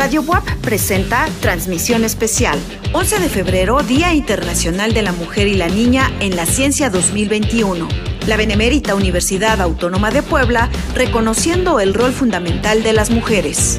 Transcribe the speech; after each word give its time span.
Radio 0.00 0.22
WAP 0.22 0.48
presenta 0.62 1.28
Transmisión 1.42 2.04
Especial. 2.04 2.58
11 2.94 3.18
de 3.18 3.28
febrero, 3.28 3.82
Día 3.82 4.14
Internacional 4.14 4.94
de 4.94 5.02
la 5.02 5.12
Mujer 5.12 5.46
y 5.46 5.52
la 5.52 5.68
Niña 5.68 6.10
en 6.20 6.36
la 6.36 6.46
Ciencia 6.46 6.88
2021. 6.88 7.86
La 8.26 8.38
Benemérita 8.38 8.94
Universidad 8.94 9.60
Autónoma 9.60 10.10
de 10.10 10.22
Puebla 10.22 10.70
reconociendo 10.94 11.80
el 11.80 11.92
rol 11.92 12.14
fundamental 12.14 12.82
de 12.82 12.94
las 12.94 13.10
mujeres. 13.10 13.78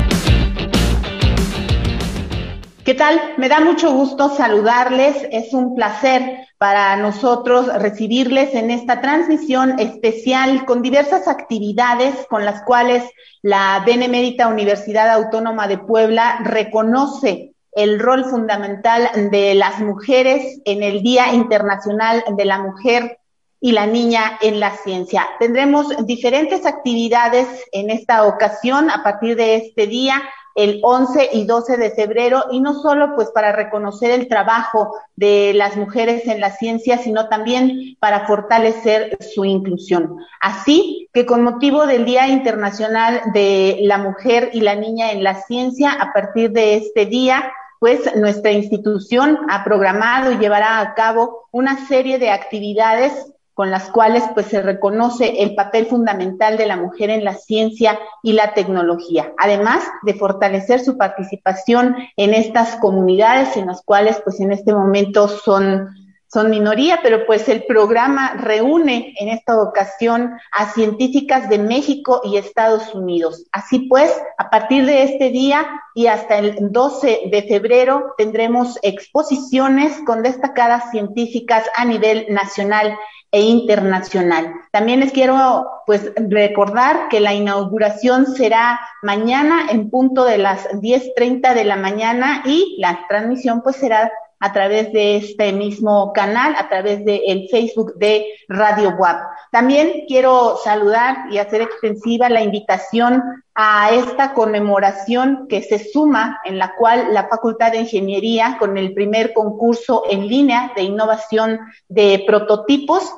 ¿Qué 2.83 2.95
tal? 2.95 3.21
Me 3.37 3.47
da 3.47 3.59
mucho 3.59 3.91
gusto 3.91 4.35
saludarles. 4.35 5.27
Es 5.31 5.53
un 5.53 5.75
placer 5.75 6.47
para 6.57 6.95
nosotros 6.95 7.67
recibirles 7.79 8.55
en 8.55 8.71
esta 8.71 9.01
transmisión 9.01 9.79
especial 9.79 10.65
con 10.65 10.81
diversas 10.81 11.27
actividades 11.27 12.25
con 12.27 12.43
las 12.43 12.63
cuales 12.63 13.03
la 13.43 13.83
Benemérita 13.85 14.47
Universidad 14.47 15.11
Autónoma 15.11 15.67
de 15.67 15.77
Puebla 15.77 16.39
reconoce 16.43 17.53
el 17.71 17.99
rol 17.99 18.25
fundamental 18.25 19.29
de 19.29 19.53
las 19.53 19.79
mujeres 19.79 20.59
en 20.65 20.81
el 20.81 21.03
Día 21.03 21.33
Internacional 21.35 22.23
de 22.35 22.45
la 22.45 22.57
Mujer 22.57 23.19
y 23.59 23.73
la 23.73 23.85
Niña 23.85 24.39
en 24.41 24.59
la 24.59 24.71
Ciencia. 24.77 25.27
Tendremos 25.39 25.87
diferentes 26.07 26.65
actividades 26.65 27.47
en 27.71 27.91
esta 27.91 28.25
ocasión 28.25 28.89
a 28.89 29.03
partir 29.03 29.35
de 29.35 29.57
este 29.57 29.85
día 29.85 30.23
el 30.55 30.79
11 30.83 31.29
y 31.33 31.45
12 31.45 31.77
de 31.77 31.91
febrero 31.91 32.45
y 32.51 32.59
no 32.59 32.73
solo 32.73 33.15
pues 33.15 33.29
para 33.31 33.51
reconocer 33.51 34.11
el 34.11 34.27
trabajo 34.27 34.93
de 35.15 35.53
las 35.53 35.77
mujeres 35.77 36.27
en 36.27 36.41
la 36.41 36.51
ciencia, 36.51 36.97
sino 36.97 37.29
también 37.29 37.95
para 37.99 38.27
fortalecer 38.27 39.17
su 39.19 39.45
inclusión. 39.45 40.17
Así 40.41 41.09
que 41.13 41.25
con 41.25 41.43
motivo 41.43 41.85
del 41.85 42.05
Día 42.05 42.27
Internacional 42.27 43.21
de 43.33 43.79
la 43.81 43.97
Mujer 43.97 44.49
y 44.53 44.61
la 44.61 44.75
Niña 44.75 45.11
en 45.11 45.23
la 45.23 45.35
Ciencia, 45.35 45.91
a 45.91 46.13
partir 46.13 46.51
de 46.51 46.75
este 46.75 47.05
día, 47.05 47.51
pues 47.79 48.15
nuestra 48.15 48.51
institución 48.51 49.39
ha 49.49 49.63
programado 49.63 50.31
y 50.31 50.37
llevará 50.37 50.79
a 50.79 50.93
cabo 50.93 51.47
una 51.51 51.87
serie 51.87 52.19
de 52.19 52.29
actividades 52.29 53.33
con 53.61 53.69
las 53.69 53.91
cuales 53.91 54.23
pues 54.33 54.47
se 54.47 54.59
reconoce 54.59 55.43
el 55.43 55.53
papel 55.53 55.85
fundamental 55.85 56.57
de 56.57 56.65
la 56.65 56.77
mujer 56.77 57.11
en 57.11 57.23
la 57.23 57.35
ciencia 57.35 57.99
y 58.23 58.33
la 58.33 58.55
tecnología, 58.55 59.33
además 59.37 59.83
de 60.01 60.15
fortalecer 60.15 60.79
su 60.79 60.97
participación 60.97 61.95
en 62.17 62.33
estas 62.33 62.77
comunidades 62.77 63.55
en 63.57 63.67
las 63.67 63.83
cuales 63.83 64.19
pues 64.23 64.39
en 64.39 64.51
este 64.51 64.73
momento 64.73 65.27
son 65.27 65.89
son 66.31 66.49
minoría, 66.49 66.99
pero 67.03 67.25
pues 67.25 67.49
el 67.49 67.63
programa 67.65 68.35
reúne 68.37 69.13
en 69.19 69.27
esta 69.29 69.61
ocasión 69.61 70.31
a 70.51 70.71
científicas 70.71 71.49
de 71.49 71.59
México 71.59 72.21
y 72.23 72.37
Estados 72.37 72.93
Unidos. 72.95 73.45
Así 73.51 73.79
pues, 73.89 74.11
a 74.37 74.49
partir 74.49 74.85
de 74.85 75.03
este 75.03 75.29
día 75.29 75.67
y 75.93 76.07
hasta 76.07 76.37
el 76.37 76.71
12 76.71 77.23
de 77.29 77.43
febrero 77.43 78.13
tendremos 78.17 78.79
exposiciones 78.81 79.99
con 80.05 80.23
destacadas 80.23 80.89
científicas 80.91 81.65
a 81.75 81.83
nivel 81.83 82.27
nacional 82.29 82.97
e 83.31 83.41
internacional. 83.41 84.53
También 84.71 85.01
les 85.01 85.11
quiero 85.11 85.65
pues 85.85 86.11
recordar 86.15 87.09
que 87.09 87.19
la 87.19 87.33
inauguración 87.33 88.25
será 88.25 88.79
mañana 89.01 89.67
en 89.69 89.89
punto 89.89 90.23
de 90.25 90.37
las 90.37 90.67
10:30 90.79 91.53
de 91.53 91.63
la 91.65 91.75
mañana 91.75 92.43
y 92.45 92.77
la 92.79 93.05
transmisión 93.07 93.61
pues 93.61 93.77
será 93.77 94.11
a 94.41 94.51
través 94.51 94.91
de 94.91 95.17
este 95.17 95.53
mismo 95.53 96.11
canal, 96.13 96.55
a 96.57 96.67
través 96.67 97.05
del 97.05 97.21
el 97.25 97.47
Facebook 97.49 97.93
de 97.95 98.25
Radio 98.49 98.95
WAP. 98.97 99.21
También 99.51 100.05
quiero 100.07 100.57
saludar 100.63 101.31
y 101.31 101.37
hacer 101.37 101.61
extensiva 101.61 102.27
la 102.27 102.41
invitación 102.41 103.23
a 103.53 103.91
esta 103.91 104.33
conmemoración 104.33 105.45
que 105.47 105.61
se 105.61 105.77
suma, 105.77 106.39
en 106.43 106.57
la 106.57 106.75
cual 106.75 107.13
la 107.13 107.27
Facultad 107.27 107.71
de 107.71 107.79
Ingeniería, 107.79 108.57
con 108.59 108.77
el 108.77 108.93
primer 108.93 109.33
concurso 109.33 110.03
en 110.09 110.27
línea 110.27 110.71
de 110.75 110.83
innovación 110.83 111.59
de 111.87 112.23
prototipos, 112.25 113.13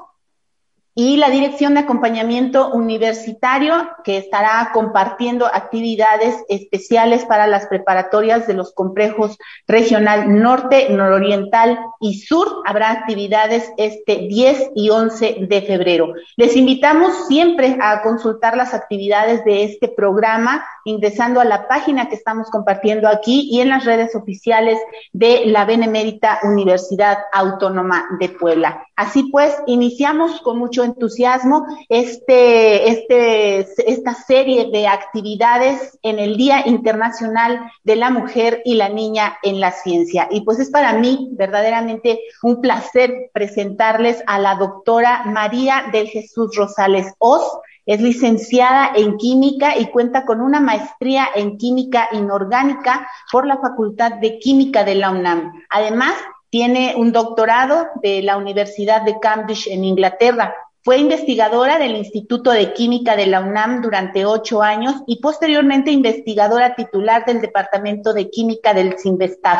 y 0.96 1.18
la 1.18 1.30
Dirección 1.30 1.74
de 1.74 1.82
Acompañamiento 1.82 2.70
Universitario, 2.72 3.90
que 4.04 4.18
estará 4.18 4.70
compartiendo 4.74 5.48
actividades 5.48 6.44
especiales 6.50 7.26
para 7.26 7.48
las 7.48 7.66
preparatorias 7.68 8.46
de 8.46 8.54
los 8.54 8.74
complejos 8.74 9.38
regional 9.68 10.40
norte, 10.42 10.90
nororiental 10.90 11.80
y 12.04 12.20
sur. 12.20 12.62
Habrá 12.66 12.92
actividades 12.92 13.72
este 13.78 14.28
10 14.28 14.72
y 14.76 14.90
11 14.90 15.38
de 15.48 15.62
febrero. 15.62 16.14
Les 16.36 16.56
invitamos 16.56 17.28
siempre 17.28 17.78
a 17.82 18.04
consultar 18.04 18.58
las 18.58 18.74
actividades 18.74 19.44
de 19.46 19.64
este 19.64 19.88
programa 19.88 20.64
ingresando 20.86 21.40
a 21.40 21.46
la 21.46 21.68
página 21.68 22.10
que 22.10 22.16
estamos 22.16 22.50
compartiendo 22.50 23.08
aquí 23.08 23.48
y 23.50 23.62
en 23.62 23.70
las 23.70 23.86
redes 23.86 24.16
oficiales 24.16 24.78
de 25.14 25.44
la 25.46 25.66
Benemérita 25.66 26.40
Universidad 26.44 27.20
Autónoma 27.32 28.06
de 28.20 28.30
Puebla. 28.30 28.86
Así 28.96 29.30
pues, 29.32 29.56
iniciamos 29.66 30.42
con 30.42 30.60
mucho 30.60 30.84
entusiasmo 30.84 31.66
este, 31.88 32.90
este, 32.90 33.60
esta 33.90 34.14
serie 34.14 34.70
de 34.72 34.88
actividades 34.88 35.98
en 36.04 36.20
el 36.20 36.36
Día 36.36 36.68
Internacional 36.68 37.72
de 37.84 37.96
la 37.96 38.10
Mujer 38.10 38.62
y 38.66 38.76
la 38.76 38.90
Niña 38.90 39.38
en 39.42 39.60
la 39.60 39.72
Ciencia. 39.72 40.28
Y 40.30 40.42
pues 40.42 40.60
es 40.60 40.70
para 40.70 40.94
mí 40.94 41.30
verdaderamente 41.32 41.93
un 42.42 42.62
placer 42.62 43.30
presentarles 43.34 44.24
a 44.28 44.40
la 44.40 44.56
doctora 44.56 45.24
María 45.26 45.86
del 45.92 46.08
Jesús 46.08 46.56
Rosales 46.56 47.14
Oz. 47.20 47.60
Es 47.86 48.00
licenciada 48.00 48.92
en 48.96 49.18
química 49.18 49.78
y 49.78 49.88
cuenta 49.88 50.26
con 50.26 50.40
una 50.40 50.62
maestría 50.62 51.28
en 51.36 51.58
química 51.58 52.08
inorgánica 52.14 53.08
por 53.32 53.46
la 53.46 53.58
Facultad 53.58 54.14
de 54.14 54.40
Química 54.40 54.86
de 54.86 54.96
la 54.96 55.12
UNAM. 55.12 55.52
Además, 55.70 56.14
tiene 56.50 56.94
un 56.96 57.12
doctorado 57.12 57.88
de 58.02 58.22
la 58.22 58.38
Universidad 58.38 59.02
de 59.02 59.20
Cambridge 59.20 59.68
en 59.68 59.84
Inglaterra. 59.84 60.54
Fue 60.84 60.98
investigadora 60.98 61.80
del 61.80 61.96
Instituto 61.96 62.52
de 62.52 62.74
Química 62.74 63.16
de 63.16 63.26
la 63.26 63.42
UNAM 63.42 63.82
durante 63.82 64.26
ocho 64.26 64.62
años 64.62 64.96
y 65.08 65.20
posteriormente 65.20 65.92
investigadora 65.92 66.76
titular 66.76 67.26
del 67.26 67.42
Departamento 67.42 68.14
de 68.14 68.30
Química 68.30 68.74
del 68.74 69.00
CINVESTAB. 69.00 69.60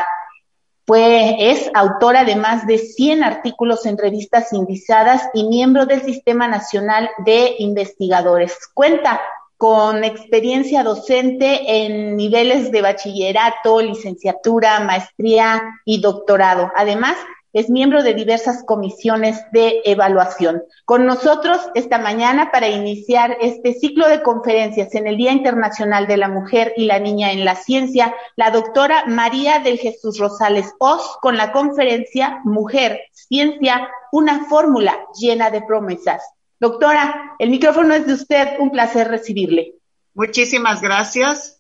Fue, 0.86 1.52
es 1.52 1.72
autora 1.74 2.26
de 2.26 2.36
más 2.36 2.68
de 2.68 2.78
100 2.78 3.24
artículos 3.24 3.86
en 3.86 3.98
revistas 3.98 4.52
indizadas 4.52 5.30
y 5.34 5.48
miembro 5.48 5.86
del 5.86 6.02
Sistema 6.02 6.48
Nacional 6.48 7.10
de 7.26 7.56
Investigadores. 7.60 8.58
Cuenta 8.74 9.22
con 9.58 10.04
experiencia 10.04 10.84
docente 10.84 11.86
en 11.86 12.18
niveles 12.18 12.70
de 12.70 12.82
bachillerato, 12.82 13.82
licenciatura, 13.82 14.82
maestría 14.82 15.62
y 15.86 16.02
doctorado. 16.02 16.70
Además, 16.76 17.16
es 17.54 17.70
miembro 17.70 18.04
de 18.04 18.16
diversas 18.16 18.64
comisiones 18.66 19.40
de 19.52 19.82
evaluación. 19.86 20.64
Con 20.86 21.06
nosotros 21.06 21.60
esta 21.76 22.00
mañana 22.00 22.52
para 22.52 22.68
iniciar 22.68 23.38
este 23.40 23.74
ciclo 23.74 24.10
de 24.10 24.24
conferencias 24.24 24.94
en 24.96 25.08
el 25.08 25.18
Día 25.18 25.32
Internacional 25.32 26.08
de 26.08 26.18
la 26.18 26.28
Mujer 26.28 26.74
y 26.76 26.86
la 26.86 27.00
Niña 27.00 27.32
en 27.32 27.46
la 27.46 27.56
Ciencia, 27.56 28.14
la 28.36 28.52
doctora 28.52 29.06
María 29.06 29.60
del 29.60 29.78
Jesús 29.78 30.18
Rosales 30.18 30.74
Oz 30.80 31.18
con 31.22 31.38
la 31.38 31.52
conferencia 31.52 32.42
Mujer, 32.44 33.00
Ciencia, 33.12 33.88
una 34.12 34.46
fórmula 34.46 35.00
llena 35.20 35.52
de 35.52 35.62
promesas. 35.62 36.24
Doctora, 36.60 37.36
el 37.40 37.50
micrófono 37.50 37.94
es 37.94 38.08
de 38.08 38.14
usted, 38.14 38.60
un 38.60 38.72
placer 38.72 39.08
recibirle. 39.08 39.76
Muchísimas 40.14 40.82
gracias. 40.82 41.60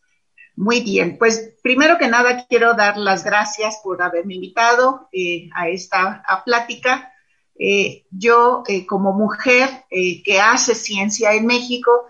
Muy 0.56 0.81
bien, 0.81 1.18
pues 1.18 1.56
primero 1.64 1.97
que 1.97 2.08
nada 2.08 2.46
quiero 2.47 2.75
dar 2.75 2.97
las 2.97 3.24
gracias 3.24 3.80
por 3.84 4.03
haberme 4.03 4.36
invitado 4.36 5.09
eh, 5.12 5.50
a 5.56 5.68
esta 5.68 6.24
plática. 6.46 7.12
Eh, 7.58 8.06
yo 8.12 8.63
eh, 8.68 8.86
como 8.86 9.13
mujer 9.13 9.86
que 9.90 10.40
hace 10.42 10.75
ciencia 10.75 11.34
en 11.34 11.46
México, 11.46 12.06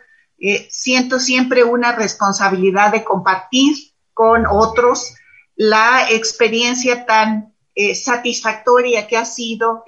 siento 0.69 1.19
siempre 1.19 1.63
una 1.63 1.93
responsabilidad 1.93 2.91
de 2.91 3.05
compartir 3.05 3.75
con 4.13 4.45
otros 4.45 5.15
la 5.55 6.09
experiencia 6.11 7.05
tan 7.05 7.55
satisfactoria 7.95 9.07
que 9.07 9.15
ha 9.15 9.23
sido 9.23 9.85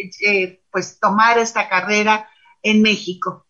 pues 0.71 0.97
tomar 0.97 1.39
esta 1.39 1.68
carrera 1.68 2.29
en 2.62 2.81
México. 2.81 3.44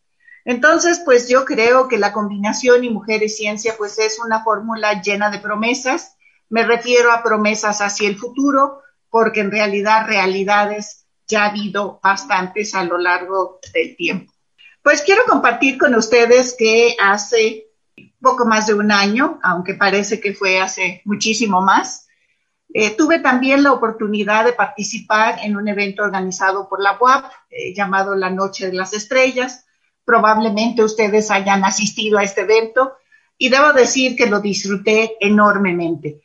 Entonces, 0.46 1.02
pues 1.04 1.28
yo 1.28 1.44
creo 1.44 1.88
que 1.88 1.98
la 1.98 2.14
combinación 2.14 2.84
y 2.84 2.92
mujer 2.92 3.24
y 3.24 3.30
ciencia, 3.30 3.74
pues 3.78 3.98
es 3.98 4.20
una 4.20 4.44
fórmula 4.44 5.02
llena 5.02 5.32
de 5.32 5.40
promesas. 5.40 6.16
Me 6.50 6.64
refiero 6.64 7.12
a 7.12 7.24
promesas 7.24 7.82
hacia 7.82 8.08
el 8.08 8.18
futuro, 8.18 8.82
porque 9.10 9.42
en 9.42 9.52
realidad 9.52 10.08
realidades 10.08 11.06
ya 11.28 11.44
ha 11.44 11.50
habido 11.50 12.00
bastantes 12.04 12.76
a 12.76 12.84
lo 12.84 13.00
largo 13.00 13.60
del 13.74 13.96
tiempo. 13.96 14.32
Pues 14.84 15.02
quiero 15.02 15.24
compartir 15.28 15.80
con 15.80 15.96
ustedes 15.96 16.56
que 16.56 16.96
hace 17.02 17.66
poco 18.22 18.46
más 18.46 18.68
de 18.68 18.76
un 18.76 18.92
año, 18.92 19.40
aunque 19.42 19.74
parece 19.74 20.20
que 20.20 20.36
fue 20.36 20.60
hace 20.60 21.02
muchísimo 21.06 21.62
más, 21.62 22.08
eh, 22.74 22.96
tuve 22.96 23.20
también 23.20 23.64
la 23.64 23.72
oportunidad 23.72 24.46
de 24.46 24.54
participar 24.54 25.40
en 25.44 25.56
un 25.56 25.68
evento 25.68 26.04
organizado 26.04 26.68
por 26.68 26.82
la 26.82 26.98
UAP 27.00 27.32
eh, 27.50 27.74
llamado 27.74 28.16
La 28.16 28.30
Noche 28.30 28.68
de 28.68 28.74
las 28.74 28.94
Estrellas, 28.94 29.65
Probablemente 30.06 30.84
ustedes 30.84 31.32
hayan 31.32 31.66
asistido 31.66 32.18
a 32.18 32.24
este 32.24 32.42
evento 32.42 32.94
y 33.38 33.50
debo 33.50 33.74
decir 33.74 34.16
que 34.16 34.28
lo 34.28 34.40
disfruté 34.40 35.18
enormemente. 35.20 36.22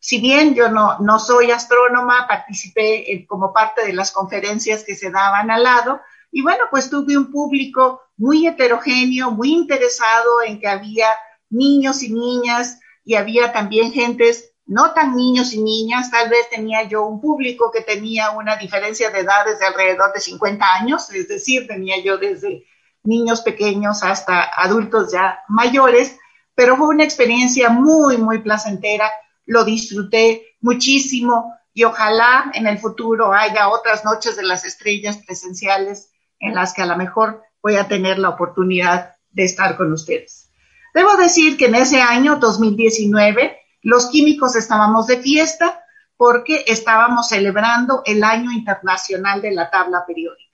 si 0.00 0.20
bien 0.20 0.54
yo 0.54 0.68
no, 0.68 0.98
no 1.00 1.18
soy 1.18 1.50
astrónoma, 1.50 2.26
participé 2.28 3.26
como 3.28 3.52
parte 3.52 3.84
de 3.84 3.92
las 3.92 4.12
conferencias 4.12 4.84
que 4.84 4.94
se 4.94 5.10
daban 5.10 5.50
al 5.50 5.64
lado, 5.64 6.00
y 6.30 6.42
bueno, 6.42 6.64
pues 6.70 6.90
tuve 6.90 7.16
un 7.16 7.32
público 7.32 8.02
muy 8.16 8.46
heterogéneo, 8.46 9.30
muy 9.30 9.52
interesado 9.52 10.42
en 10.46 10.60
que 10.60 10.68
había 10.68 11.08
niños 11.50 12.02
y 12.02 12.12
niñas 12.12 12.80
y 13.04 13.14
había 13.14 13.52
también 13.52 13.92
gentes 13.92 14.52
no 14.66 14.92
tan 14.92 15.16
niños 15.16 15.54
y 15.54 15.62
niñas, 15.62 16.10
tal 16.10 16.28
vez 16.28 16.50
tenía 16.50 16.82
yo 16.82 17.06
un 17.06 17.22
público 17.22 17.70
que 17.72 17.80
tenía 17.80 18.32
una 18.32 18.56
diferencia 18.56 19.10
de 19.10 19.20
edades 19.20 19.58
de 19.58 19.64
alrededor 19.64 20.12
de 20.12 20.20
50 20.20 20.74
años, 20.74 21.10
es 21.10 21.26
decir, 21.26 21.66
tenía 21.66 21.98
yo 22.02 22.18
desde 22.18 22.66
niños 23.02 23.40
pequeños 23.40 24.02
hasta 24.02 24.42
adultos 24.56 25.12
ya 25.12 25.40
mayores, 25.48 26.16
pero 26.54 26.76
fue 26.76 26.88
una 26.88 27.04
experiencia 27.04 27.70
muy, 27.70 28.18
muy 28.18 28.38
placentera, 28.40 29.10
lo 29.46 29.64
disfruté 29.64 30.56
muchísimo 30.60 31.54
y 31.72 31.84
ojalá 31.84 32.50
en 32.54 32.66
el 32.66 32.78
futuro 32.78 33.32
haya 33.32 33.68
otras 33.68 34.04
noches 34.04 34.36
de 34.36 34.42
las 34.42 34.64
estrellas 34.64 35.18
presenciales 35.24 36.10
en 36.40 36.54
las 36.54 36.72
que 36.72 36.82
a 36.82 36.86
lo 36.86 36.96
mejor 36.96 37.42
voy 37.62 37.76
a 37.76 37.88
tener 37.88 38.18
la 38.18 38.30
oportunidad 38.30 39.14
de 39.30 39.44
estar 39.44 39.76
con 39.76 39.92
ustedes. 39.92 40.50
Debo 40.94 41.16
decir 41.16 41.56
que 41.56 41.66
en 41.66 41.76
ese 41.76 42.00
año 42.00 42.36
2019 42.36 43.56
los 43.82 44.06
químicos 44.06 44.56
estábamos 44.56 45.06
de 45.06 45.18
fiesta 45.18 45.84
porque 46.16 46.64
estábamos 46.66 47.28
celebrando 47.28 48.02
el 48.04 48.24
Año 48.24 48.50
Internacional 48.50 49.40
de 49.40 49.52
la 49.52 49.70
Tabla 49.70 50.04
Periódica. 50.06 50.47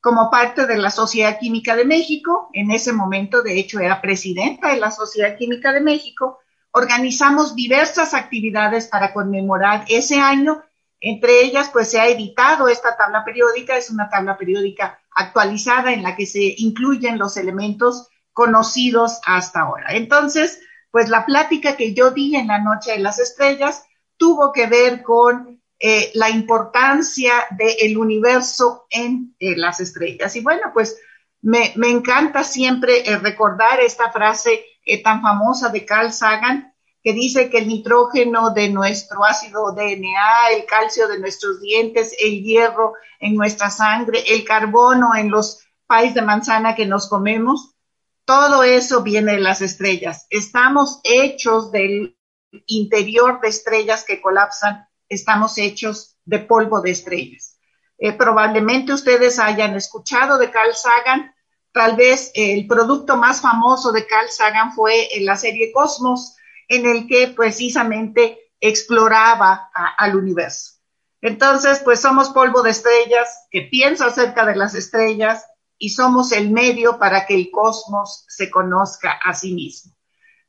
Como 0.00 0.30
parte 0.30 0.66
de 0.66 0.78
la 0.78 0.90
Sociedad 0.90 1.38
Química 1.38 1.74
de 1.74 1.84
México, 1.84 2.48
en 2.52 2.70
ese 2.70 2.92
momento 2.92 3.42
de 3.42 3.58
hecho 3.58 3.80
era 3.80 4.00
presidenta 4.00 4.72
de 4.72 4.80
la 4.80 4.90
Sociedad 4.90 5.36
Química 5.36 5.72
de 5.72 5.80
México, 5.80 6.38
organizamos 6.70 7.56
diversas 7.56 8.14
actividades 8.14 8.86
para 8.86 9.12
conmemorar 9.12 9.84
ese 9.88 10.20
año. 10.20 10.62
Entre 11.00 11.40
ellas, 11.42 11.70
pues 11.72 11.90
se 11.90 11.98
ha 11.98 12.06
editado 12.06 12.68
esta 12.68 12.96
tabla 12.96 13.24
periódica, 13.24 13.76
es 13.76 13.90
una 13.90 14.08
tabla 14.08 14.36
periódica 14.36 15.00
actualizada 15.10 15.92
en 15.92 16.02
la 16.02 16.14
que 16.14 16.26
se 16.26 16.54
incluyen 16.58 17.18
los 17.18 17.36
elementos 17.36 18.08
conocidos 18.32 19.20
hasta 19.24 19.60
ahora. 19.60 19.94
Entonces, 19.94 20.60
pues 20.90 21.08
la 21.08 21.24
plática 21.24 21.76
que 21.76 21.94
yo 21.94 22.10
di 22.10 22.36
en 22.36 22.48
la 22.48 22.58
Noche 22.58 22.92
de 22.92 22.98
las 22.98 23.18
Estrellas 23.18 23.84
tuvo 24.18 24.52
que 24.52 24.66
ver 24.66 25.02
con 25.02 25.62
eh, 25.78 26.10
la 26.14 26.30
importancia 26.30 27.32
del 27.50 27.98
universo 27.98 28.86
en 28.90 29.34
eh, 29.38 29.56
las 29.56 29.80
estrellas. 29.80 30.34
Y 30.36 30.40
bueno, 30.40 30.70
pues 30.72 30.98
me, 31.42 31.72
encanta 31.76 32.44
siempre 32.44 33.08
eh, 33.08 33.18
recordar 33.18 33.80
esta 33.80 34.10
frase 34.10 34.64
tan 35.02 35.20
famosa 35.20 35.68
de 35.68 35.84
Carl 35.84 36.12
Sagan, 36.12 36.72
que 37.02 37.12
dice 37.12 37.50
que 37.50 37.58
el 37.58 37.68
nitrógeno 37.68 38.50
de 38.50 38.68
nuestro 38.68 39.24
ácido 39.24 39.72
DNA, 39.72 40.50
el 40.54 40.64
calcio 40.64 41.08
de 41.08 41.18
nuestros 41.18 41.60
dientes, 41.60 42.14
el 42.20 42.42
hierro 42.42 42.94
en 43.20 43.34
nuestra 43.34 43.70
sangre, 43.70 44.24
el 44.28 44.44
carbono 44.44 45.14
en 45.14 45.30
los 45.30 45.66
pais 45.86 46.14
de 46.14 46.22
manzana 46.22 46.74
que 46.74 46.86
nos 46.86 47.08
comemos, 47.08 47.76
todo 48.24 48.64
eso 48.64 49.02
viene 49.02 49.32
de 49.32 49.40
las 49.40 49.60
estrellas. 49.62 50.26
Estamos 50.30 51.00
hechos 51.04 51.70
del 51.70 52.18
interior 52.66 53.40
de 53.40 53.48
estrellas 53.48 54.04
que 54.04 54.20
colapsan, 54.20 54.88
estamos 55.08 55.58
hechos 55.58 56.16
de 56.24 56.40
polvo 56.40 56.80
de 56.80 56.90
estrellas. 56.90 57.58
Eh, 57.98 58.12
probablemente 58.12 58.92
ustedes 58.92 59.38
hayan 59.38 59.74
escuchado 59.74 60.38
de 60.38 60.50
Carl 60.50 60.74
Sagan, 60.74 61.34
tal 61.72 61.96
vez 61.96 62.30
el 62.34 62.66
producto 62.66 63.16
más 63.16 63.40
famoso 63.40 63.92
de 63.92 64.06
Carl 64.06 64.28
Sagan 64.28 64.72
fue 64.72 65.16
en 65.16 65.24
la 65.24 65.36
serie 65.36 65.72
Cosmos, 65.72 66.36
en 66.68 66.86
el 66.86 67.06
que 67.06 67.28
precisamente 67.28 68.38
exploraba 68.60 69.70
al 69.98 70.16
universo. 70.16 70.72
Entonces, 71.20 71.80
pues 71.80 72.00
somos 72.00 72.30
polvo 72.30 72.62
de 72.62 72.70
estrellas 72.70 73.46
que 73.50 73.62
piensa 73.62 74.06
acerca 74.06 74.44
de 74.44 74.56
las 74.56 74.74
estrellas, 74.74 75.44
y 75.78 75.90
somos 75.90 76.32
el 76.32 76.50
medio 76.50 76.98
para 76.98 77.26
que 77.26 77.34
el 77.34 77.50
cosmos 77.50 78.24
se 78.28 78.50
conozca 78.50 79.18
a 79.22 79.34
sí 79.34 79.52
mismo. 79.52 79.94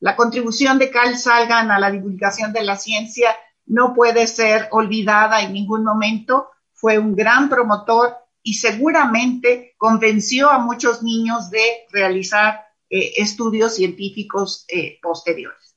La 0.00 0.16
contribución 0.16 0.78
de 0.78 0.90
Carl 0.90 1.16
Sagan 1.18 1.70
a 1.70 1.78
la 1.78 1.90
divulgación 1.90 2.52
de 2.52 2.62
la 2.62 2.76
ciencia 2.76 3.36
no 3.68 3.94
puede 3.94 4.26
ser 4.26 4.68
olvidada 4.70 5.42
en 5.42 5.52
ningún 5.52 5.84
momento. 5.84 6.50
Fue 6.72 6.98
un 6.98 7.14
gran 7.14 7.48
promotor 7.48 8.16
y 8.42 8.54
seguramente 8.54 9.74
convenció 9.76 10.48
a 10.48 10.58
muchos 10.58 11.02
niños 11.02 11.50
de 11.50 11.62
realizar 11.90 12.64
eh, 12.88 13.12
estudios 13.16 13.74
científicos 13.74 14.64
eh, 14.68 14.98
posteriores. 15.02 15.76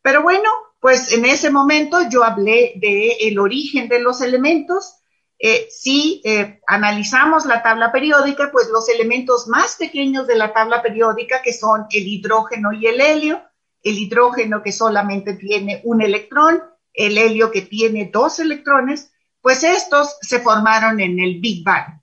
Pero 0.00 0.22
bueno, 0.22 0.48
pues 0.80 1.12
en 1.12 1.24
ese 1.24 1.50
momento 1.50 1.98
yo 2.08 2.24
hablé 2.24 2.72
de 2.76 3.16
el 3.20 3.38
origen 3.38 3.88
de 3.88 4.00
los 4.00 4.20
elementos 4.20 4.94
eh, 5.38 5.66
si 5.68 6.22
analizamos 6.66 7.44
la 7.44 7.62
tabla 7.62 7.92
periódica, 7.92 8.50
pues 8.50 8.68
los 8.70 8.88
elementos 8.88 9.46
más 9.48 9.76
pequeños 9.76 10.26
de 10.26 10.36
la 10.36 10.54
tabla 10.54 10.80
periódica, 10.80 11.42
que 11.42 11.52
son 11.52 11.86
el 11.90 12.06
hidrógeno 12.06 12.72
y 12.72 12.86
el 12.86 13.00
helio, 13.00 13.42
el 13.82 13.98
hidrógeno 13.98 14.62
que 14.62 14.72
solamente 14.72 15.34
tiene 15.34 15.82
un 15.84 16.00
electrón, 16.00 16.62
el 16.94 17.18
helio 17.18 17.50
que 17.50 17.62
tiene 17.62 18.10
dos 18.12 18.38
electrones, 18.38 19.12
pues 19.40 19.62
estos 19.62 20.16
se 20.22 20.40
formaron 20.40 21.00
en 21.00 21.20
el 21.20 21.40
Big 21.40 21.64
Bang. 21.64 22.00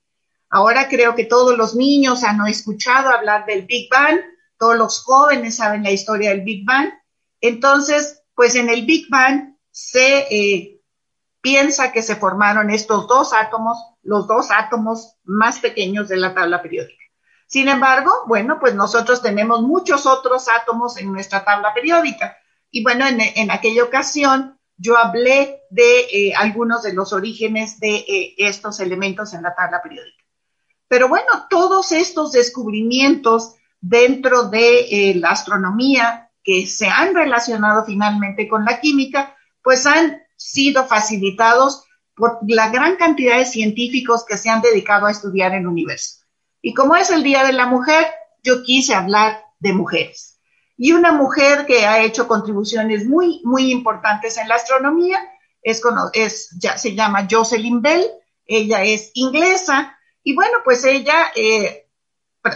Ahora 0.50 0.88
creo 0.88 1.14
que 1.14 1.24
todos 1.24 1.56
los 1.56 1.74
niños 1.74 2.22
han 2.22 2.46
escuchado 2.46 3.08
hablar 3.08 3.46
del 3.46 3.62
Big 3.62 3.88
Bang, 3.90 4.20
todos 4.58 4.76
los 4.76 5.02
jóvenes 5.02 5.56
saben 5.56 5.82
la 5.82 5.90
historia 5.90 6.30
del 6.30 6.42
Big 6.42 6.64
Bang. 6.64 6.90
Entonces, 7.40 8.22
pues 8.34 8.54
en 8.54 8.68
el 8.68 8.86
Big 8.86 9.08
Bang 9.10 9.56
se 9.70 10.26
eh, 10.30 10.80
piensa 11.40 11.90
que 11.90 12.02
se 12.02 12.16
formaron 12.16 12.70
estos 12.70 13.08
dos 13.08 13.32
átomos, 13.32 13.78
los 14.02 14.28
dos 14.28 14.50
átomos 14.50 15.16
más 15.24 15.58
pequeños 15.58 16.08
de 16.08 16.18
la 16.18 16.34
tabla 16.34 16.62
periódica. 16.62 17.02
Sin 17.46 17.68
embargo, 17.68 18.10
bueno, 18.28 18.58
pues 18.60 18.74
nosotros 18.74 19.20
tenemos 19.20 19.60
muchos 19.60 20.06
otros 20.06 20.48
átomos 20.48 20.96
en 20.96 21.12
nuestra 21.12 21.44
tabla 21.44 21.74
periódica. 21.74 22.38
Y 22.70 22.82
bueno, 22.82 23.04
en, 23.06 23.50
aquella 23.50 23.84
ocasión 23.84 24.58
yo 24.82 24.98
hablé 24.98 25.62
de 25.70 26.00
eh, 26.12 26.34
algunos 26.34 26.82
de 26.82 26.92
los 26.92 27.12
orígenes 27.12 27.78
de 27.78 27.94
eh, 27.94 28.34
estos 28.36 28.80
elementos 28.80 29.32
en 29.32 29.42
la 29.42 29.54
tabla 29.54 29.80
periódica. 29.80 30.24
Pero 30.88 31.08
bueno, 31.08 31.46
todos 31.48 31.92
estos 31.92 32.32
descubrimientos 32.32 33.54
dentro 33.80 34.48
de 34.48 34.80
eh, 34.80 35.14
la 35.14 35.30
astronomía 35.30 36.30
que 36.42 36.66
se 36.66 36.88
han 36.88 37.14
relacionado 37.14 37.84
finalmente 37.84 38.48
con 38.48 38.64
la 38.64 38.80
química, 38.80 39.36
pues 39.62 39.86
han 39.86 40.20
sido 40.36 40.84
facilitados 40.84 41.84
por 42.16 42.40
la 42.48 42.68
gran 42.70 42.96
cantidad 42.96 43.38
de 43.38 43.44
científicos 43.44 44.24
que 44.26 44.36
se 44.36 44.50
han 44.50 44.62
dedicado 44.62 45.06
a 45.06 45.12
estudiar 45.12 45.54
el 45.54 45.68
universo. 45.68 46.24
Y 46.60 46.74
como 46.74 46.96
es 46.96 47.10
el 47.10 47.22
Día 47.22 47.44
de 47.44 47.52
la 47.52 47.66
Mujer, 47.66 48.04
yo 48.42 48.64
quise 48.64 48.94
hablar 48.94 49.44
de 49.60 49.72
mujeres. 49.72 50.31
Y 50.84 50.90
una 50.90 51.12
mujer 51.12 51.64
que 51.64 51.86
ha 51.86 52.02
hecho 52.02 52.26
contribuciones 52.26 53.06
muy, 53.06 53.40
muy 53.44 53.70
importantes 53.70 54.36
en 54.36 54.48
la 54.48 54.56
astronomía 54.56 55.16
es, 55.62 55.80
ya 56.58 56.76
se 56.76 56.96
llama 56.96 57.28
Jocelyn 57.30 57.80
Bell. 57.80 58.10
Ella 58.44 58.82
es 58.82 59.12
inglesa 59.14 59.96
y 60.24 60.34
bueno, 60.34 60.58
pues 60.64 60.84
ella 60.84 61.30
eh, 61.36 61.86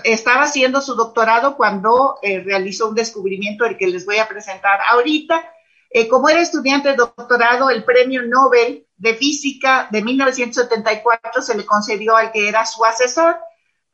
estaba 0.02 0.42
haciendo 0.42 0.80
su 0.80 0.97
doctorado 0.97 1.56
cuando 1.56 2.18
eh, 2.21 2.40
realizó 2.40 2.88
un 2.88 2.97
descubrimiento 2.97 3.64
el 3.64 3.76
que 3.76 3.87
les 3.87 4.04
voy 4.04 4.18
a 4.18 4.26
presentar 4.26 4.80
ahorita 4.88 5.49
eh, 5.90 6.09
como 6.09 6.28
era 6.28 6.40
estudiante 6.40 6.88
de 6.88 6.97
doctorado, 6.97 7.71
el 7.71 7.85
premio 7.85 8.23
Nobel 8.23 8.88
de 8.97 9.14
Física 9.14 9.87
de 9.92 10.02
1974 10.02 11.42
se 11.42 11.56
le 11.56 11.64
concedió 11.64 12.16
al 12.16 12.33
que 12.33 12.49
era 12.49 12.66
su 12.66 12.85
asesor, 12.85 13.38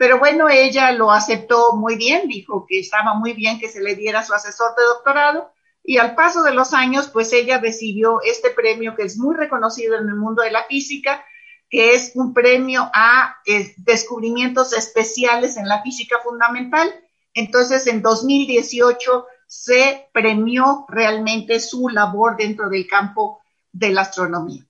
pero 0.03 0.19
bueno, 0.19 0.49
ella 0.49 0.91
lo 0.91 1.13
aceptó 1.13 1.77
muy 1.77 1.95
bien, 1.95 2.27
dijo 2.27 2.67
que 2.69 2.81
estaba 2.81 3.15
muy 3.15 3.35
bien 3.35 3.61
que 3.61 3.69
se 3.69 3.81
le 3.81 3.95
diera 3.95 4.25
su 4.25 4.35
asesor 4.35 4.75
de 4.77 4.83
doctorado 4.83 5.53
y 5.85 5.99
al 5.99 6.17
paso 6.17 6.43
de 6.43 6.53
los 6.53 6.75
años, 6.75 7.07
pues 7.07 7.33
ella 7.33 7.61
recibió 7.61 8.21
este 8.21 8.51
premio 8.51 8.97
que 8.97 9.05
es 9.05 9.17
muy 9.17 9.37
reconocido 9.37 9.97
en 9.97 10.09
el 10.09 10.17
mundo 10.17 10.43
de 10.43 10.51
la 10.51 10.65
física, 10.65 11.25
que 11.71 11.95
es 11.95 12.11
un 12.17 12.35
premio 12.35 12.91
a 12.93 13.37
eh, 13.47 13.75
descubrimientos 13.77 14.73
especiales 14.73 15.57
en 15.57 15.69
la 15.69 15.85
física 15.85 16.19
fundamental. 16.25 16.93
Entonces, 17.33 17.87
en 17.87 18.03
2018 18.03 19.25
se 19.47 20.09
premió 20.13 20.85
realmente 20.89 21.61
su 21.61 21.89
labor 21.89 22.37
dentro 22.37 22.69
del 22.69 22.89
campo 22.89 23.41
de 23.71 23.91
la 23.91 24.01
astronomía. 24.01 24.67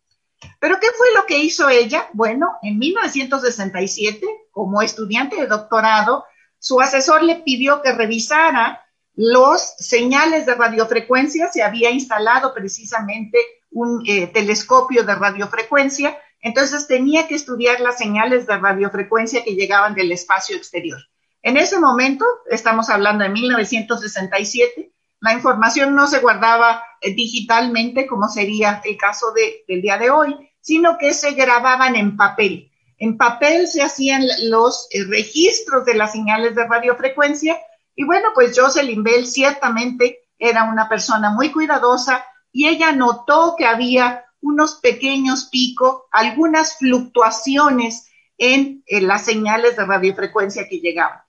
Pero 0.60 0.78
¿qué 0.80 0.88
fue 0.96 1.08
lo 1.14 1.26
que 1.26 1.38
hizo 1.38 1.68
ella? 1.68 2.08
Bueno, 2.12 2.52
en 2.62 2.78
1967, 2.78 4.26
como 4.50 4.82
estudiante 4.82 5.36
de 5.36 5.46
doctorado, 5.46 6.24
su 6.58 6.80
asesor 6.80 7.22
le 7.22 7.36
pidió 7.36 7.82
que 7.82 7.92
revisara 7.92 8.84
los 9.14 9.60
señales 9.78 10.46
de 10.46 10.54
radiofrecuencia. 10.54 11.48
Se 11.48 11.62
había 11.62 11.90
instalado 11.90 12.54
precisamente 12.54 13.38
un 13.70 14.04
eh, 14.06 14.28
telescopio 14.28 15.04
de 15.04 15.14
radiofrecuencia, 15.14 16.16
entonces 16.40 16.86
tenía 16.86 17.26
que 17.28 17.34
estudiar 17.34 17.80
las 17.80 17.98
señales 17.98 18.46
de 18.46 18.58
radiofrecuencia 18.58 19.44
que 19.44 19.54
llegaban 19.54 19.94
del 19.94 20.12
espacio 20.12 20.56
exterior. 20.56 20.98
En 21.42 21.56
ese 21.56 21.78
momento, 21.78 22.24
estamos 22.50 22.88
hablando 22.88 23.24
de 23.24 23.30
1967, 23.30 24.92
la 25.22 25.32
información 25.32 25.94
no 25.94 26.08
se 26.08 26.18
guardaba 26.18 26.84
eh, 27.00 27.14
digitalmente 27.14 28.06
como 28.06 28.28
sería 28.28 28.82
el 28.84 28.96
caso 28.96 29.32
del 29.32 29.80
día 29.80 29.96
de 29.96 30.10
hoy, 30.10 30.36
sino 30.60 30.98
que 30.98 31.14
se 31.14 31.32
grababan 31.32 31.94
en 31.96 32.16
papel. 32.16 32.70
En 32.98 33.16
papel 33.16 33.68
se 33.68 33.82
hacían 33.82 34.24
los 34.42 34.88
eh, 34.90 35.04
registros 35.04 35.84
de 35.84 35.94
las 35.94 36.12
señales 36.12 36.56
de 36.56 36.66
radiofrecuencia 36.66 37.56
y 37.94 38.04
bueno, 38.04 38.30
pues 38.34 38.58
Jocelyn 38.58 39.04
Bell 39.04 39.26
ciertamente 39.26 40.28
era 40.38 40.64
una 40.64 40.88
persona 40.88 41.30
muy 41.30 41.52
cuidadosa 41.52 42.24
y 42.50 42.66
ella 42.66 42.90
notó 42.90 43.54
que 43.56 43.64
había 43.64 44.24
unos 44.40 44.74
pequeños 44.74 45.44
picos, 45.52 46.02
algunas 46.10 46.78
fluctuaciones 46.78 48.08
en, 48.38 48.82
las 48.88 49.24
señales 49.24 49.76
de 49.76 49.84
radiofrecuencia 49.84 50.68
que 50.68 50.80
llegaban. 50.80 51.21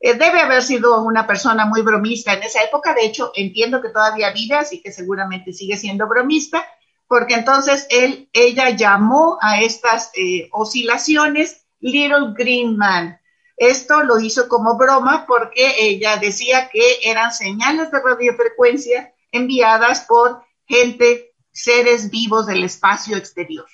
Eh, 0.00 0.14
debe 0.14 0.40
haber 0.40 0.62
sido 0.62 1.02
una 1.02 1.26
persona 1.26 1.64
muy 1.66 1.82
bromista 1.82 2.34
en 2.34 2.42
esa 2.42 2.62
época, 2.62 2.94
de 2.94 3.06
hecho 3.06 3.32
entiendo 3.34 3.80
que 3.80 3.88
todavía 3.88 4.30
vive, 4.30 4.56
así 4.56 4.82
que 4.82 4.92
seguramente 4.92 5.52
sigue 5.52 5.76
siendo 5.76 6.06
bromista, 6.06 6.66
porque 7.08 7.34
entonces 7.34 7.86
él, 7.88 8.28
ella 8.32 8.70
llamó 8.70 9.38
a 9.40 9.60
estas 9.60 10.10
eh, 10.14 10.48
oscilaciones 10.52 11.66
Little 11.80 12.34
Green 12.36 12.76
Man. 12.76 13.18
Esto 13.56 14.02
lo 14.02 14.20
hizo 14.20 14.48
como 14.48 14.76
broma 14.76 15.24
porque 15.26 15.76
ella 15.78 16.18
decía 16.18 16.68
que 16.68 16.98
eran 17.04 17.32
señales 17.32 17.90
de 17.90 18.00
radiofrecuencia 18.00 19.14
enviadas 19.32 20.02
por 20.02 20.42
gente, 20.66 21.32
seres 21.52 22.10
vivos 22.10 22.46
del 22.46 22.64
espacio 22.64 23.16
exterior, 23.16 23.66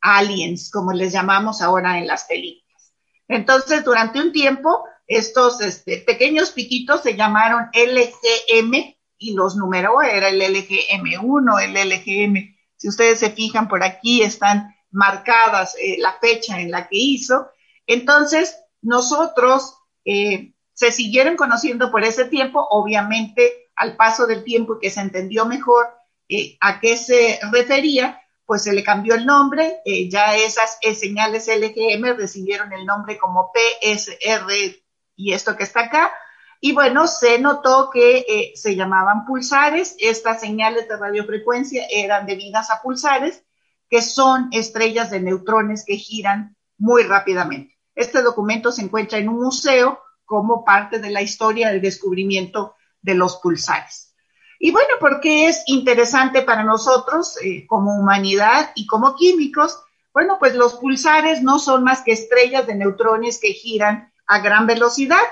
aliens, 0.00 0.70
como 0.70 0.92
les 0.92 1.12
llamamos 1.12 1.62
ahora 1.62 1.98
en 1.98 2.08
las 2.08 2.24
películas. 2.24 2.92
Entonces, 3.28 3.84
durante 3.84 4.20
un 4.20 4.32
tiempo, 4.32 4.84
estos 5.06 5.60
este, 5.60 5.98
pequeños 5.98 6.50
piquitos 6.50 7.02
se 7.02 7.16
llamaron 7.16 7.68
LGM 7.72 8.94
y 9.18 9.34
los 9.34 9.56
numeró, 9.56 10.02
era 10.02 10.28
el 10.28 10.40
LGM1, 10.40 11.62
el 11.62 11.88
LGM. 11.88 12.56
Si 12.76 12.88
ustedes 12.88 13.20
se 13.20 13.30
fijan 13.30 13.68
por 13.68 13.82
aquí, 13.82 14.22
están 14.22 14.74
marcadas 14.90 15.76
eh, 15.80 15.96
la 15.98 16.18
fecha 16.20 16.60
en 16.60 16.70
la 16.70 16.88
que 16.88 16.96
hizo. 16.96 17.48
Entonces, 17.86 18.56
nosotros 18.82 19.76
eh, 20.04 20.52
se 20.72 20.92
siguieron 20.92 21.36
conociendo 21.36 21.90
por 21.90 22.04
ese 22.04 22.26
tiempo, 22.26 22.66
obviamente 22.70 23.70
al 23.76 23.96
paso 23.96 24.26
del 24.26 24.44
tiempo 24.44 24.78
que 24.78 24.90
se 24.90 25.00
entendió 25.00 25.46
mejor 25.46 25.86
eh, 26.28 26.56
a 26.60 26.80
qué 26.80 26.96
se 26.96 27.40
refería, 27.50 28.20
pues 28.46 28.62
se 28.62 28.72
le 28.72 28.84
cambió 28.84 29.14
el 29.14 29.24
nombre, 29.24 29.80
ya 30.10 30.36
esas 30.36 30.78
señales 30.98 31.48
LGM 31.48 32.14
recibieron 32.18 32.74
el 32.74 32.84
nombre 32.84 33.16
como 33.16 33.50
PSR 33.54 34.83
y 35.16 35.32
esto 35.32 35.56
que 35.56 35.64
está 35.64 35.82
acá. 35.82 36.12
Y 36.60 36.72
bueno, 36.72 37.06
se 37.06 37.38
notó 37.38 37.90
que 37.92 38.52
se 38.54 38.74
llamaban 38.74 39.26
pulsares, 39.26 39.96
estas 39.98 40.40
señales 40.40 40.88
de 40.88 40.96
radiofrecuencia 40.96 41.86
eran 41.90 42.26
debidas 42.26 42.70
a 42.70 42.80
pulsares, 42.80 43.44
que 43.90 44.00
son 44.00 44.48
estrellas 44.52 45.10
de 45.10 45.20
neutrones 45.20 45.84
que 45.84 45.96
giran 45.96 46.56
muy 46.78 47.02
rápidamente. 47.02 47.78
Este 47.94 48.22
documento 48.22 48.72
se 48.72 48.82
encuentra 48.82 49.18
en 49.18 49.28
un 49.28 49.42
museo 49.42 50.00
como 50.24 50.64
parte 50.64 50.98
de 50.98 51.10
la 51.10 51.22
historia 51.22 51.68
del 51.68 51.80
descubrimiento 51.80 52.74
de 53.02 53.14
los 53.14 53.36
pulsares. 53.36 54.14
Y 54.58 54.70
bueno, 54.70 54.94
¿por 54.98 55.20
qué 55.20 55.48
es 55.48 55.62
interesante 55.66 56.42
para 56.42 56.64
nosotros 56.64 57.36
eh, 57.42 57.66
como 57.66 57.98
humanidad 57.98 58.72
y 58.74 58.86
como 58.86 59.14
químicos? 59.14 59.78
Bueno, 60.12 60.38
pues 60.38 60.54
los 60.54 60.74
pulsares 60.74 61.42
no 61.42 61.58
son 61.58 61.84
más 61.84 62.02
que 62.02 62.12
estrellas 62.12 62.66
de 62.66 62.74
neutrones 62.74 63.38
que 63.38 63.52
giran 63.52 64.12
a 64.26 64.38
gran 64.40 64.66
velocidad 64.66 65.22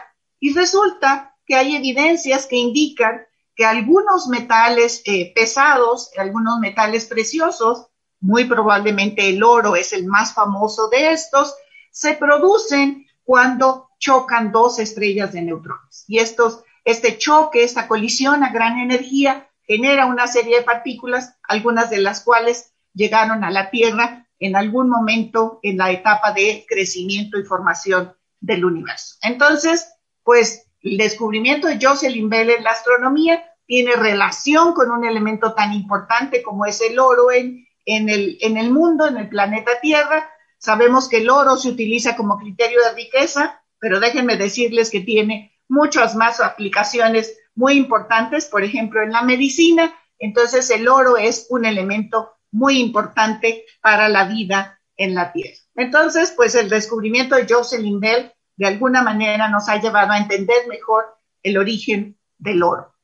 y 0.40 0.54
resulta 0.54 1.37
que 1.46 1.56
hay 1.56 1.76
evidencias 1.76 2.46
que 2.46 2.56
indican 2.56 3.22
que 3.54 3.64
algunos 3.64 4.28
metales 4.28 5.02
eh, 5.04 5.32
pesados, 5.34 6.11
algunos 6.16 6.58
metales 6.58 7.06
preciosos, 7.06 7.88
muy 8.20 8.44
probablemente 8.44 9.28
el 9.28 9.42
oro 9.42 9.76
es 9.76 9.92
el 9.92 10.06
más 10.06 10.32
famoso 10.32 10.88
de 10.88 11.12
estos, 11.12 11.54
se 11.90 12.14
producen 12.14 13.06
cuando 13.25 13.90
chocan 13.99 14.52
dos 14.52 14.78
estrellas 14.78 15.32
de 15.32 15.42
neutrones. 15.42 16.04
Y 16.08 16.18
estos 16.18 16.64
este 16.84 17.16
choque, 17.16 17.62
esta 17.62 17.87
colisión 17.87 18.42
a 18.42 18.50
gran 18.50 18.78
energía 18.78 19.49
genera 19.64 20.06
una 20.06 20.26
serie 20.26 20.58
de 20.58 20.64
partículas, 20.64 21.37
algunas 21.44 21.90
de 21.90 21.99
las 21.99 22.22
cuales 22.22 22.75
llegaron 22.92 23.44
a 23.44 23.50
la 23.50 23.70
Tierra 23.70 24.28
en 24.40 24.56
algún 24.56 24.88
momento 24.88 25.61
en 25.62 25.78
la 25.78 25.92
etapa 25.92 26.32
de 26.32 26.66
crecimiento 26.68 27.38
y 27.38 27.44
formación 27.44 28.14
del 28.42 28.64
universo. 28.64 29.16
Entonces, 29.22 29.94
pues 30.22 30.66
el 30.82 30.99
descubrimiento 30.99 31.68
de 31.68 31.78
Jocelyn 31.80 32.28
Bell 32.28 32.50
en 32.50 32.64
la 32.64 32.70
astronomía 32.70 33.42
tiene 33.66 33.94
relación 33.96 34.75
con 34.75 34.90
un 34.90 35.04
elemento 35.04 35.54
tan 35.54 35.72
importante 35.72 36.42
como 36.42 36.66
es 36.66 36.80
el 36.82 36.99
oro 36.99 37.30
en, 37.30 37.66
en, 37.87 38.08
el, 38.08 38.37
en 38.40 38.58
el 38.58 38.70
mundo, 38.70 39.06
en 39.06 39.16
el 39.16 39.28
planeta 39.28 39.80
Tierra. 39.80 40.28
Sabemos 40.58 41.08
que 41.08 41.18
el 41.18 41.30
oro 41.30 41.56
se 41.56 41.70
utiliza 41.70 42.16
como 42.16 42.38
criterio 42.38 42.80
de 42.82 42.94
riqueza, 42.94 43.62
pero 43.78 44.00
déjenme 44.00 44.37
decirles 44.37 44.90
que 44.90 45.00
tiene 45.00 45.56
muchas 45.68 46.14
más 46.14 46.40
aplicaciones 46.40 47.38
muy 47.54 47.75
importantes, 47.75 48.46
por 48.46 48.62
ejemplo, 48.62 49.02
en 49.02 49.12
la 49.12 49.22
medicina. 49.22 49.94
Entonces, 50.18 50.68
el 50.70 50.88
oro 50.88 51.16
es 51.16 51.46
un 51.49 51.64
elemento 51.64 52.32
muy 52.50 52.78
importante 52.78 53.64
para 53.80 54.08
la 54.08 54.25
vida 54.25 54.80
en 54.96 55.14
la 55.14 55.32
Tierra. 55.32 55.62
Entonces, 55.75 56.33
pues 56.37 56.55
el 56.55 56.69
descubrimiento 56.69 57.37
de 57.37 57.47
Jocelyn 57.49 58.00
Bell 58.00 58.33
de 58.57 58.67
alguna 58.67 59.02
manera 59.02 59.49
nos 59.49 59.69
ha 59.69 59.81
llevado 59.81 60.12
a 60.12 60.19
entender 60.19 60.69
mejor 60.69 61.05
el 61.43 61.59
origen 61.59 62.19
del 62.38 62.62
oro. 62.62 62.95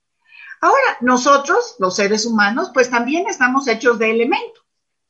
Ahora, 0.61 0.97
nosotros, 1.01 1.77
los 1.79 1.97
seres 1.97 2.27
humanos, 2.27 2.71
pues 2.75 2.91
también 2.91 3.29
estamos 3.29 3.69
hechos 3.69 3.99
de 3.99 4.11
elementos. 4.11 4.65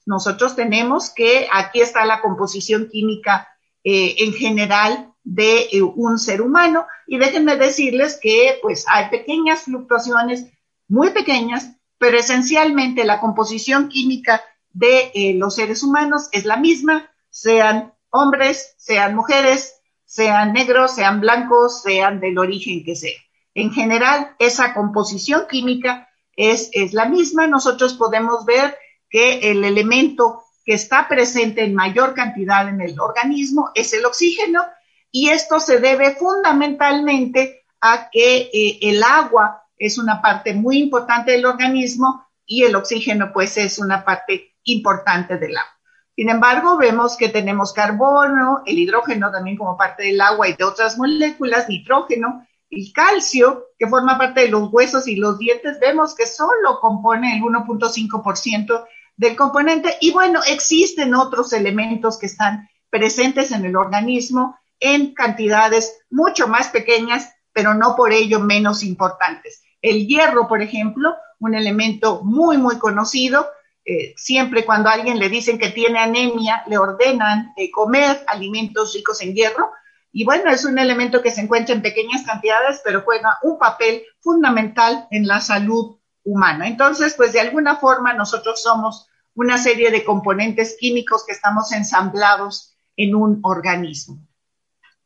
Nosotros 0.04 0.56
tenemos 0.56 1.10
que, 1.10 1.48
aquí 1.52 1.80
está 1.80 2.04
la 2.04 2.20
composición 2.20 2.88
química 2.88 3.48
eh, 3.84 4.16
en 4.18 4.32
general 4.32 5.12
de 5.22 5.68
eh, 5.72 5.82
un 5.82 6.18
ser 6.18 6.40
humano. 6.42 6.86
Y 7.06 7.18
déjenme 7.18 7.56
decirles 7.56 8.18
que 8.20 8.58
pues 8.62 8.84
hay 8.88 9.08
pequeñas 9.10 9.62
fluctuaciones, 9.62 10.46
muy 10.88 11.10
pequeñas, 11.10 11.72
pero 11.98 12.16
esencialmente 12.18 13.04
la 13.04 13.20
composición 13.20 13.88
química 13.88 14.42
de 14.72 15.10
eh, 15.14 15.34
los 15.34 15.56
seres 15.56 15.82
humanos 15.82 16.28
es 16.32 16.44
la 16.44 16.56
misma, 16.56 17.10
sean 17.30 17.94
hombres, 18.10 18.74
sean 18.78 19.14
mujeres, 19.14 19.80
sean 20.04 20.52
negros, 20.52 20.94
sean 20.94 21.20
blancos, 21.20 21.82
sean 21.82 22.20
del 22.20 22.38
origen 22.38 22.84
que 22.84 22.96
sea. 22.96 23.18
En 23.54 23.72
general, 23.72 24.34
esa 24.38 24.72
composición 24.72 25.46
química 25.48 26.08
es, 26.36 26.70
es 26.72 26.92
la 26.92 27.06
misma. 27.06 27.46
Nosotros 27.46 27.94
podemos 27.94 28.44
ver 28.44 28.76
que 29.10 29.50
el 29.50 29.64
elemento 29.64 30.44
que 30.64 30.74
está 30.74 31.08
presente 31.08 31.64
en 31.64 31.74
mayor 31.74 32.14
cantidad 32.14 32.68
en 32.68 32.80
el 32.80 33.00
organismo 33.00 33.70
es 33.74 33.92
el 33.92 34.04
oxígeno 34.04 34.62
y 35.10 35.30
esto 35.30 35.60
se 35.60 35.80
debe 35.80 36.14
fundamentalmente 36.14 37.64
a 37.80 38.10
que 38.10 38.50
eh, 38.52 38.78
el 38.82 39.02
agua 39.02 39.62
es 39.76 39.98
una 39.98 40.20
parte 40.20 40.54
muy 40.54 40.78
importante 40.78 41.32
del 41.32 41.46
organismo 41.46 42.26
y 42.44 42.64
el 42.64 42.76
oxígeno 42.76 43.32
pues 43.32 43.56
es 43.56 43.78
una 43.78 44.04
parte 44.04 44.56
importante 44.64 45.38
del 45.38 45.56
agua. 45.56 45.77
Sin 46.18 46.28
embargo, 46.30 46.76
vemos 46.76 47.16
que 47.16 47.28
tenemos 47.28 47.72
carbono, 47.72 48.64
el 48.66 48.76
hidrógeno 48.76 49.30
también 49.30 49.56
como 49.56 49.76
parte 49.76 50.02
del 50.02 50.20
agua 50.20 50.48
y 50.48 50.54
de 50.54 50.64
otras 50.64 50.98
moléculas, 50.98 51.68
nitrógeno, 51.68 52.44
el 52.70 52.92
calcio, 52.92 53.68
que 53.78 53.86
forma 53.86 54.18
parte 54.18 54.40
de 54.40 54.48
los 54.48 54.68
huesos 54.72 55.06
y 55.06 55.14
los 55.14 55.38
dientes, 55.38 55.78
vemos 55.78 56.16
que 56.16 56.26
solo 56.26 56.80
compone 56.80 57.36
el 57.36 57.42
1.5% 57.44 58.84
del 59.16 59.36
componente. 59.36 59.96
Y 60.00 60.10
bueno, 60.10 60.40
existen 60.44 61.14
otros 61.14 61.52
elementos 61.52 62.18
que 62.18 62.26
están 62.26 62.68
presentes 62.90 63.52
en 63.52 63.64
el 63.64 63.76
organismo 63.76 64.58
en 64.80 65.14
cantidades 65.14 66.00
mucho 66.10 66.48
más 66.48 66.70
pequeñas, 66.70 67.32
pero 67.52 67.74
no 67.74 67.94
por 67.94 68.10
ello 68.10 68.40
menos 68.40 68.82
importantes. 68.82 69.62
El 69.82 70.08
hierro, 70.08 70.48
por 70.48 70.62
ejemplo, 70.62 71.14
un 71.38 71.54
elemento 71.54 72.24
muy, 72.24 72.58
muy 72.58 72.76
conocido, 72.80 73.46
eh, 73.90 74.12
siempre 74.18 74.66
cuando 74.66 74.90
a 74.90 74.92
alguien 74.92 75.18
le 75.18 75.30
dicen 75.30 75.58
que 75.58 75.70
tiene 75.70 75.98
anemia, 75.98 76.62
le 76.66 76.76
ordenan 76.76 77.54
eh, 77.56 77.70
comer 77.70 78.22
alimentos 78.26 78.92
ricos 78.92 79.22
en 79.22 79.34
hierro. 79.34 79.72
Y 80.12 80.26
bueno, 80.26 80.50
es 80.50 80.66
un 80.66 80.78
elemento 80.78 81.22
que 81.22 81.30
se 81.30 81.40
encuentra 81.40 81.74
en 81.74 81.80
pequeñas 81.80 82.22
cantidades, 82.22 82.82
pero 82.84 83.00
juega 83.00 83.38
un 83.42 83.58
papel 83.58 84.02
fundamental 84.20 85.08
en 85.10 85.26
la 85.26 85.40
salud 85.40 85.96
humana. 86.22 86.68
Entonces, 86.68 87.14
pues 87.14 87.32
de 87.32 87.40
alguna 87.40 87.76
forma 87.76 88.12
nosotros 88.12 88.60
somos 88.62 89.08
una 89.32 89.56
serie 89.56 89.90
de 89.90 90.04
componentes 90.04 90.76
químicos 90.78 91.24
que 91.24 91.32
estamos 91.32 91.72
ensamblados 91.72 92.76
en 92.94 93.14
un 93.14 93.40
organismo. 93.42 94.18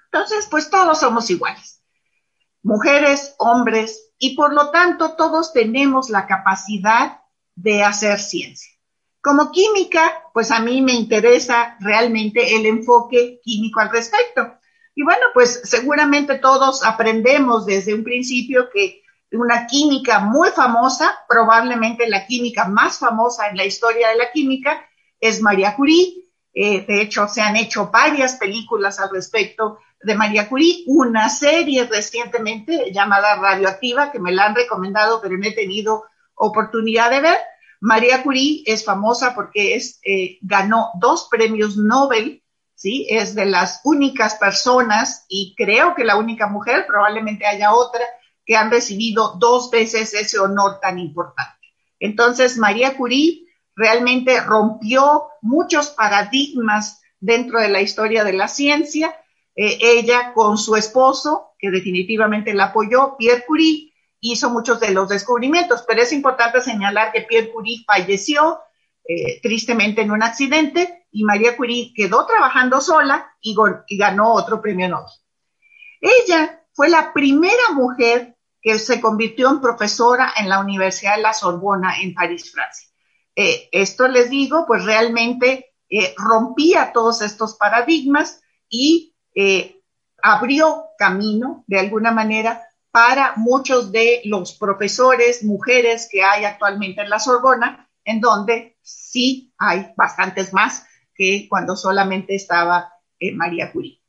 Entonces, 0.06 0.48
pues 0.50 0.70
todos 0.70 0.98
somos 0.98 1.30
iguales, 1.30 1.84
mujeres, 2.64 3.36
hombres, 3.38 4.10
y 4.18 4.34
por 4.34 4.52
lo 4.52 4.72
tanto 4.72 5.12
todos 5.12 5.52
tenemos 5.52 6.10
la 6.10 6.26
capacidad 6.26 7.20
de 7.54 7.84
hacer 7.84 8.18
ciencia. 8.18 8.71
Como 9.22 9.52
química, 9.52 10.24
pues 10.34 10.50
a 10.50 10.58
mí 10.58 10.82
me 10.82 10.92
interesa 10.92 11.76
realmente 11.80 12.56
el 12.56 12.66
enfoque 12.66 13.40
químico 13.42 13.78
al 13.78 13.90
respecto. 13.90 14.58
Y 14.96 15.04
bueno, 15.04 15.22
pues 15.32 15.60
seguramente 15.64 16.38
todos 16.38 16.84
aprendemos 16.84 17.64
desde 17.64 17.94
un 17.94 18.02
principio 18.02 18.68
que 18.70 19.02
una 19.30 19.66
química 19.66 20.18
muy 20.18 20.50
famosa, 20.50 21.20
probablemente 21.28 22.08
la 22.08 22.26
química 22.26 22.66
más 22.66 22.98
famosa 22.98 23.48
en 23.48 23.56
la 23.56 23.64
historia 23.64 24.08
de 24.08 24.16
la 24.16 24.30
química, 24.30 24.84
es 25.20 25.40
María 25.40 25.76
Curie. 25.76 26.28
Eh, 26.52 26.84
de 26.84 27.00
hecho, 27.00 27.28
se 27.28 27.40
han 27.40 27.56
hecho 27.56 27.90
varias 27.90 28.34
películas 28.34 28.98
al 28.98 29.10
respecto 29.10 29.78
de 30.02 30.16
María 30.16 30.48
Curie, 30.48 30.82
una 30.86 31.28
serie 31.28 31.84
recientemente 31.84 32.90
llamada 32.92 33.36
Radioactiva, 33.36 34.10
que 34.10 34.18
me 34.18 34.32
la 34.32 34.46
han 34.46 34.56
recomendado, 34.56 35.20
pero 35.22 35.38
no 35.38 35.46
he 35.46 35.52
tenido 35.52 36.04
oportunidad 36.34 37.10
de 37.10 37.20
ver. 37.20 37.38
María 37.82 38.22
Curie 38.22 38.62
es 38.64 38.84
famosa 38.84 39.34
porque 39.34 39.74
es, 39.74 39.98
eh, 40.04 40.38
ganó 40.40 40.92
dos 41.00 41.26
premios 41.28 41.76
Nobel, 41.76 42.40
¿sí? 42.76 43.08
Es 43.10 43.34
de 43.34 43.44
las 43.44 43.80
únicas 43.82 44.36
personas, 44.36 45.26
y 45.28 45.52
creo 45.56 45.96
que 45.96 46.04
la 46.04 46.14
única 46.14 46.46
mujer, 46.46 46.86
probablemente 46.86 47.44
haya 47.44 47.74
otra, 47.74 48.02
que 48.46 48.54
han 48.54 48.70
recibido 48.70 49.34
dos 49.40 49.68
veces 49.72 50.14
ese 50.14 50.38
honor 50.38 50.78
tan 50.80 51.00
importante. 51.00 51.58
Entonces, 51.98 52.56
María 52.56 52.96
Curie 52.96 53.46
realmente 53.74 54.40
rompió 54.40 55.24
muchos 55.40 55.88
paradigmas 55.88 57.00
dentro 57.18 57.60
de 57.60 57.68
la 57.68 57.80
historia 57.80 58.22
de 58.22 58.34
la 58.34 58.46
ciencia. 58.46 59.12
Eh, 59.56 59.78
ella 59.80 60.32
con 60.34 60.56
su 60.56 60.76
esposo, 60.76 61.54
que 61.58 61.72
definitivamente 61.72 62.54
la 62.54 62.66
apoyó, 62.66 63.16
Pierre 63.16 63.44
Curie, 63.44 63.91
hizo 64.22 64.48
muchos 64.48 64.80
de 64.80 64.92
los 64.92 65.08
descubrimientos, 65.08 65.84
pero 65.86 66.00
es 66.00 66.12
importante 66.12 66.60
señalar 66.60 67.12
que 67.12 67.22
Pierre 67.22 67.52
Curie 67.52 67.84
falleció 67.86 68.60
eh, 69.04 69.40
tristemente 69.42 70.00
en 70.00 70.12
un 70.12 70.22
accidente 70.22 71.06
y 71.10 71.24
María 71.24 71.56
Curie 71.56 71.92
quedó 71.94 72.24
trabajando 72.24 72.80
sola 72.80 73.34
y, 73.40 73.54
ganó 73.98 74.32
otro 74.32 74.62
premio 74.62 74.88
Nobel. 74.88 75.12
Ella 76.00 76.64
fue 76.72 76.88
la 76.88 77.12
primera 77.12 77.72
mujer 77.74 78.36
que 78.62 78.78
se 78.78 79.00
convirtió 79.00 79.50
en 79.50 79.60
profesora 79.60 80.32
en 80.38 80.48
la 80.48 80.60
Universidad 80.60 81.16
de 81.16 81.22
la 81.22 81.34
Sorbona 81.34 82.00
en 82.00 82.14
París, 82.14 82.52
Francia. 82.52 82.88
Eh, 83.34 83.68
esto 83.72 84.08
les 84.08 84.30
digo, 84.30 84.64
pues 84.66 84.84
realmente 84.84 85.74
eh, 85.90 86.14
rompía 86.16 86.92
todos 86.92 87.20
estos 87.22 87.56
paradigmas 87.56 88.40
y 88.68 89.14
eh, 89.34 89.82
abrió 90.22 90.86
camino 90.96 91.64
de 91.66 91.80
alguna 91.80 92.12
manera 92.12 92.62
para 92.92 93.34
muchos 93.36 93.90
de 93.90 94.20
los 94.24 94.52
profesores 94.52 95.42
mujeres 95.42 96.08
que 96.08 96.22
hay 96.22 96.44
actualmente 96.44 97.00
en 97.00 97.10
la 97.10 97.18
Sorbona, 97.18 97.90
en 98.04 98.20
donde 98.20 98.76
sí 98.82 99.52
hay 99.58 99.92
bastantes 99.96 100.52
más 100.52 100.86
que 101.14 101.46
cuando 101.48 101.74
solamente 101.74 102.36
estaba 102.36 102.92
María 103.34 103.72
Curie. 103.72 104.02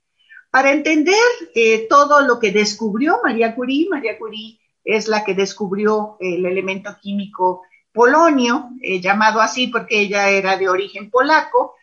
Para 0.53 0.71
entender 0.71 1.15
eh, 1.55 1.87
todo 1.89 2.21
lo 2.21 2.39
que 2.39 2.51
descubrió 2.51 3.19
María 3.23 3.55
Curie, 3.55 3.87
María 3.89 4.19
Curie 4.19 4.59
es 4.83 5.07
la 5.07 5.23
que 5.23 5.33
descubrió 5.33 6.15
el 6.19 6.45
elemento 6.45 6.95
químico 7.01 7.63
polonio, 7.91 8.69
eh, 8.81 9.01
llamado 9.01 9.41
así 9.41 9.67
porque 9.67 10.01
ella 10.01 10.29
era 10.29 10.55
de 10.55 10.69
origen 10.69 11.09
polaco, 11.09 11.73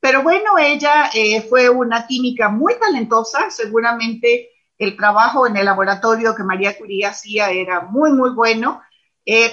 pero 0.00 0.24
bueno, 0.24 0.58
ella 0.58 1.08
eh, 1.14 1.40
fue 1.42 1.68
una 1.68 2.08
química 2.08 2.48
muy 2.48 2.74
talentosa, 2.80 3.50
seguramente 3.50 4.50
el 4.78 4.96
trabajo 4.96 5.46
en 5.46 5.56
el 5.56 5.64
laboratorio 5.64 6.34
que 6.34 6.42
María 6.42 6.76
Curie 6.76 7.06
hacía 7.06 7.50
era 7.50 7.82
muy, 7.82 8.12
muy 8.12 8.30
bueno, 8.30 8.82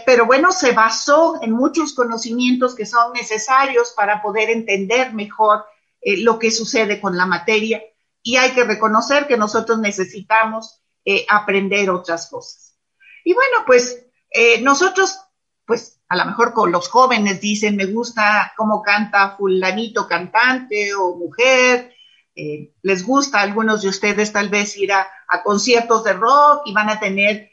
pero 0.06 0.28
bueno, 0.28 0.52
se 0.52 0.72
basó 0.72 1.40
en 1.42 1.52
muchos 1.52 1.94
conocimientos 1.94 2.76
que 2.76 2.86
son 2.86 3.12
necesarios 3.14 3.94
para 3.98 4.22
poder 4.22 4.52
entender 4.52 5.14
mejor 5.14 5.66
lo 6.04 6.38
que 6.38 6.52
sucede 6.52 7.02
con 7.02 7.18
la 7.18 7.26
materia 7.26 7.82
y 8.24 8.38
hay 8.38 8.52
que 8.52 8.64
reconocer 8.64 9.28
que 9.28 9.38
nosotros 9.38 9.80
necesitamos 9.80 10.82
eh, 11.06 11.26
aprender 11.30 11.90
otras 11.90 12.30
cosas. 12.30 12.78
Y 13.26 13.34
bueno, 13.34 13.58
pues 13.68 14.06
eh, 14.32 14.62
nosotros, 14.62 15.20
pues 15.66 16.00
a 16.08 16.16
lo 16.16 16.26
mejor 16.26 16.54
con 16.54 16.72
los 16.72 16.88
jóvenes 16.88 17.42
dicen, 17.42 17.76
me 17.76 17.86
gusta 17.86 18.54
cómo 18.56 18.82
canta 18.82 19.36
fulanito 19.38 20.08
cantante 20.08 20.94
o 20.96 21.16
mujer, 21.18 21.93
eh, 22.36 22.74
les 22.82 23.06
gusta 23.06 23.40
a 23.40 23.44
algunos 23.44 23.82
de 23.82 23.90
ustedes 23.90 24.32
tal 24.32 24.50
vez 24.50 24.78
ir 24.78 24.92
a, 24.92 25.08
conciertos 25.44 26.04
de 26.04 26.14
rock 26.14 26.64
y 26.66 26.74
van 26.74 26.90
a 26.90 27.00
tener 27.00 27.50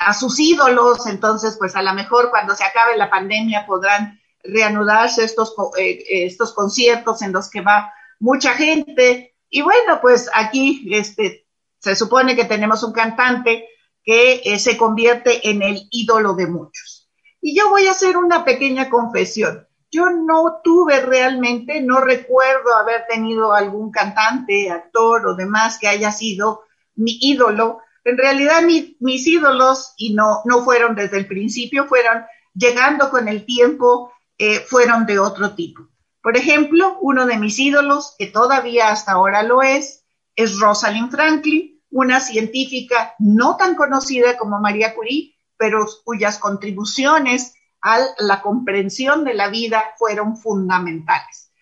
a 0.00 0.12
sus 0.12 0.38
ídolos, 0.38 1.06
entonces 1.06 1.56
pues 1.58 1.74
a 1.74 1.82
lo 1.82 1.94
mejor 1.94 2.28
cuando 2.30 2.54
se 2.54 2.62
acabe 2.62 2.96
la 2.96 3.08
pandemia 3.08 3.64
podrán 3.66 4.20
reanudarse 4.44 5.24
estos, 5.24 5.54
estos 5.78 6.52
conciertos 6.52 7.22
en 7.22 7.32
los 7.32 7.48
que 7.48 7.62
va 7.62 7.90
mucha 8.20 8.52
gente 8.52 9.32
y 9.54 9.60
bueno, 9.60 10.00
pues 10.00 10.30
aquí 10.34 10.88
este, 10.92 11.46
se 11.78 11.94
supone 11.94 12.34
que 12.34 12.46
tenemos 12.46 12.82
un 12.82 12.92
cantante 12.92 13.68
que 14.02 14.40
eh, 14.44 14.58
se 14.58 14.78
convierte 14.78 15.48
en 15.50 15.62
el 15.62 15.86
ídolo 15.90 16.32
de 16.32 16.46
muchos. 16.46 17.10
Y 17.40 17.54
yo 17.54 17.68
voy 17.68 17.86
a 17.86 17.90
hacer 17.90 18.16
una 18.16 18.46
pequeña 18.46 18.88
confesión. 18.88 19.68
Yo 19.92 20.08
no 20.08 20.60
tuve 20.64 21.00
realmente, 21.02 21.82
no 21.82 22.00
recuerdo 22.00 22.74
haber 22.74 23.06
tenido 23.06 23.52
algún 23.52 23.90
cantante, 23.90 24.70
actor 24.70 25.26
o 25.26 25.34
demás 25.34 25.78
que 25.78 25.86
haya 25.86 26.10
sido 26.10 26.62
mi 26.94 27.18
ídolo. 27.20 27.80
En 28.02 28.16
realidad 28.16 28.62
mis 28.62 29.26
ídolos, 29.26 29.92
y 29.98 30.14
no, 30.14 30.40
no 30.46 30.64
fueron 30.64 30.94
desde 30.94 31.18
el 31.18 31.26
principio, 31.26 31.84
fueron 31.84 32.24
llegando 32.54 33.10
con 33.10 33.28
el 33.28 33.44
tiempo, 33.44 34.10
eh, 34.38 34.60
fueron 34.60 35.04
de 35.04 35.18
otro 35.18 35.54
tipo. 35.54 35.88
Por 36.22 36.38
ejemplo, 36.38 36.96
uno 37.02 37.26
de 37.26 37.36
mis 37.36 37.58
ídolos, 37.58 38.14
que 38.18 38.28
todavía 38.28 38.88
hasta 38.88 39.12
ahora 39.12 39.42
lo 39.42 39.60
es, 39.60 40.06
es 40.36 40.58
Rosalind 40.58 41.10
Franklin, 41.10 41.82
una 41.90 42.20
científica 42.20 43.14
no 43.18 43.56
tan 43.58 43.74
conocida 43.74 44.38
como 44.38 44.58
María 44.58 44.94
Curie, 44.94 45.36
pero 45.58 45.86
cuyas 46.04 46.38
contribuciones 46.38 47.54
a 47.82 47.98
la 48.18 48.40
comprensión 48.40 49.24
de 49.24 49.34
la 49.34 49.48
vida 49.48 49.94
fueron 49.98 50.36
fundamentales. 50.36 51.52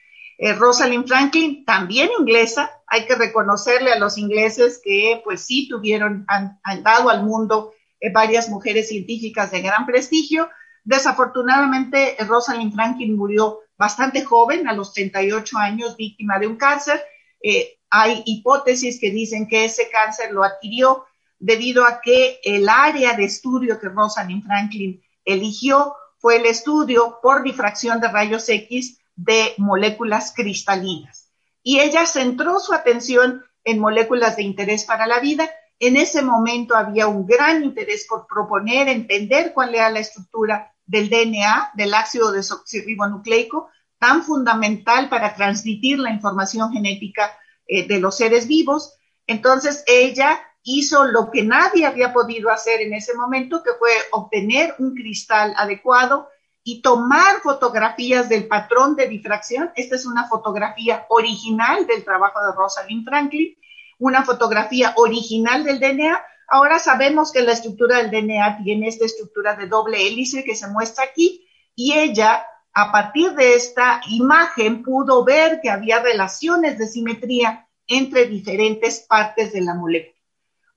Eh, 0.43 0.55
Rosalind 0.55 1.07
Franklin, 1.07 1.65
también 1.65 2.09
inglesa, 2.19 2.71
hay 2.87 3.07
que 3.07 3.15
reconocerle 3.15 3.93
a 3.93 3.99
los 3.99 4.17
ingleses 4.17 4.81
que 4.83 5.21
pues 5.23 5.43
sí 5.43 5.69
tuvieron, 5.69 6.25
han, 6.29 6.59
dado 6.83 7.11
al 7.11 7.25
mundo 7.25 7.73
eh, 8.01 8.11
varias 8.11 8.49
mujeres 8.49 8.89
científicas 8.89 9.51
de 9.51 9.61
gran 9.61 9.85
prestigio. 9.85 10.49
Desafortunadamente, 10.83 12.17
Rosalind 12.21 12.75
Franklin 12.75 13.17
murió 13.17 13.61
bastante 13.77 14.25
joven, 14.25 14.67
a 14.67 14.73
los 14.73 14.93
38 14.93 15.59
años, 15.59 15.97
víctima 15.97 16.39
de 16.39 16.47
un 16.47 16.57
cáncer. 16.57 17.03
Eh, 17.43 17.79
hay 17.91 18.23
hipótesis 18.25 18.99
que 18.99 19.11
dicen 19.11 19.47
que 19.47 19.65
ese 19.65 19.91
cáncer 19.91 20.33
lo 20.33 20.45
adquirió 20.45 21.05
debido 21.39 21.85
a 21.85 22.01
que 22.01 22.41
el 22.45 22.69
área 22.69 23.15
de 23.15 23.25
estudio 23.25 23.79
que 23.79 23.89
Rosalind 23.89 24.45
Franklin 24.45 25.03
eligió 25.25 25.95
fue 26.21 26.37
el 26.37 26.47
estudio 26.47 27.19
por 27.23 27.43
difracción 27.43 28.01
de 28.01 28.09
rayos 28.09 28.49
X 28.49 28.99
de 29.17 29.55
moléculas 29.57 30.33
cristalinas. 30.37 31.31
Y 31.63 31.81
ella 31.81 32.07
centró 32.07 32.59
su 32.61 32.73
atención 32.73 33.43
en 33.65 33.79
moléculas 33.79 34.37
de 34.37 34.43
interés 34.43 34.85
para 34.85 35.07
la 35.07 35.19
vida. 35.19 35.51
En 35.79 35.97
ese 35.97 36.23
momento 36.23 36.77
había 36.77 37.07
un 37.07 37.27
gran 37.27 37.65
interés 37.65 38.07
por 38.07 38.27
proponer, 38.27 38.89
entender 38.89 39.53
cuál 39.55 39.75
era 39.75 39.91
la 39.91 40.01
estructura 40.01 40.73
del 40.85 41.09
DNA, 41.09 41.73
del 41.75 41.95
ácido 41.95 42.33
desoxirribonucleico, 42.33 43.71
tan 43.99 44.23
fundamental 44.23 45.09
para 45.09 45.35
transmitir 45.35 45.99
la 45.99 46.11
información 46.11 46.73
genética 46.73 47.37
eh, 47.67 47.87
de 47.87 47.99
los 47.99 48.17
seres 48.17 48.47
vivos. 48.47 48.95
Entonces 49.27 49.85
ella 49.87 50.41
hizo 50.62 51.05
lo 51.05 51.31
que 51.31 51.42
nadie 51.42 51.87
había 51.87 52.12
podido 52.12 52.51
hacer 52.51 52.81
en 52.81 52.94
ese 52.94 53.14
momento, 53.14 53.62
que 53.62 53.73
fue 53.79 53.90
obtener 54.12 54.75
un 54.79 54.94
cristal 54.94 55.55
adecuado 55.57 56.29
y 56.62 56.83
tomar 56.83 57.40
fotografías 57.42 58.29
del 58.29 58.46
patrón 58.46 58.96
de 58.96 59.09
difracción. 59.09 59.70
Esta 59.75 59.96
es 59.96 60.07
una 60.07 60.29
fotografía 60.29 61.07
original 61.09 61.87
del 61.87 62.05
trabajo 62.05 62.44
de 62.44 62.53
Rosalind 62.53 63.05
Franklin, 63.05 63.57
una 63.99 64.25
fotografía 64.25 64.92
original 64.96 65.64
del 65.64 65.81
DNA 65.81 66.20
Ahora 66.53 66.81
sabemos 66.81 67.31
que 67.31 67.42
la 67.42 67.53
estructura 67.53 67.99
del 67.99 68.11
DNA 68.11 68.59
tiene 68.64 68.88
esta 68.88 69.05
estructura 69.05 69.55
de 69.55 69.68
doble 69.68 70.05
hélice 70.05 70.42
que 70.42 70.57
se 70.57 70.66
muestra 70.66 71.05
aquí 71.05 71.49
y 71.77 71.92
ella, 71.92 72.44
a 72.75 72.90
partir 72.90 73.35
de 73.35 73.55
esta 73.55 74.01
imagen, 74.09 74.83
pudo 74.83 75.25
ver 75.25 75.61
que 75.62 75.70
había 75.70 76.01
relaciones 76.01 76.77
de 76.77 76.88
simetría 76.88 77.68
entre 77.87 78.27
diferentes 78.27 79.07
partes 79.09 79.53
de 79.53 79.61
la 79.61 79.75
molécula. 79.75 80.20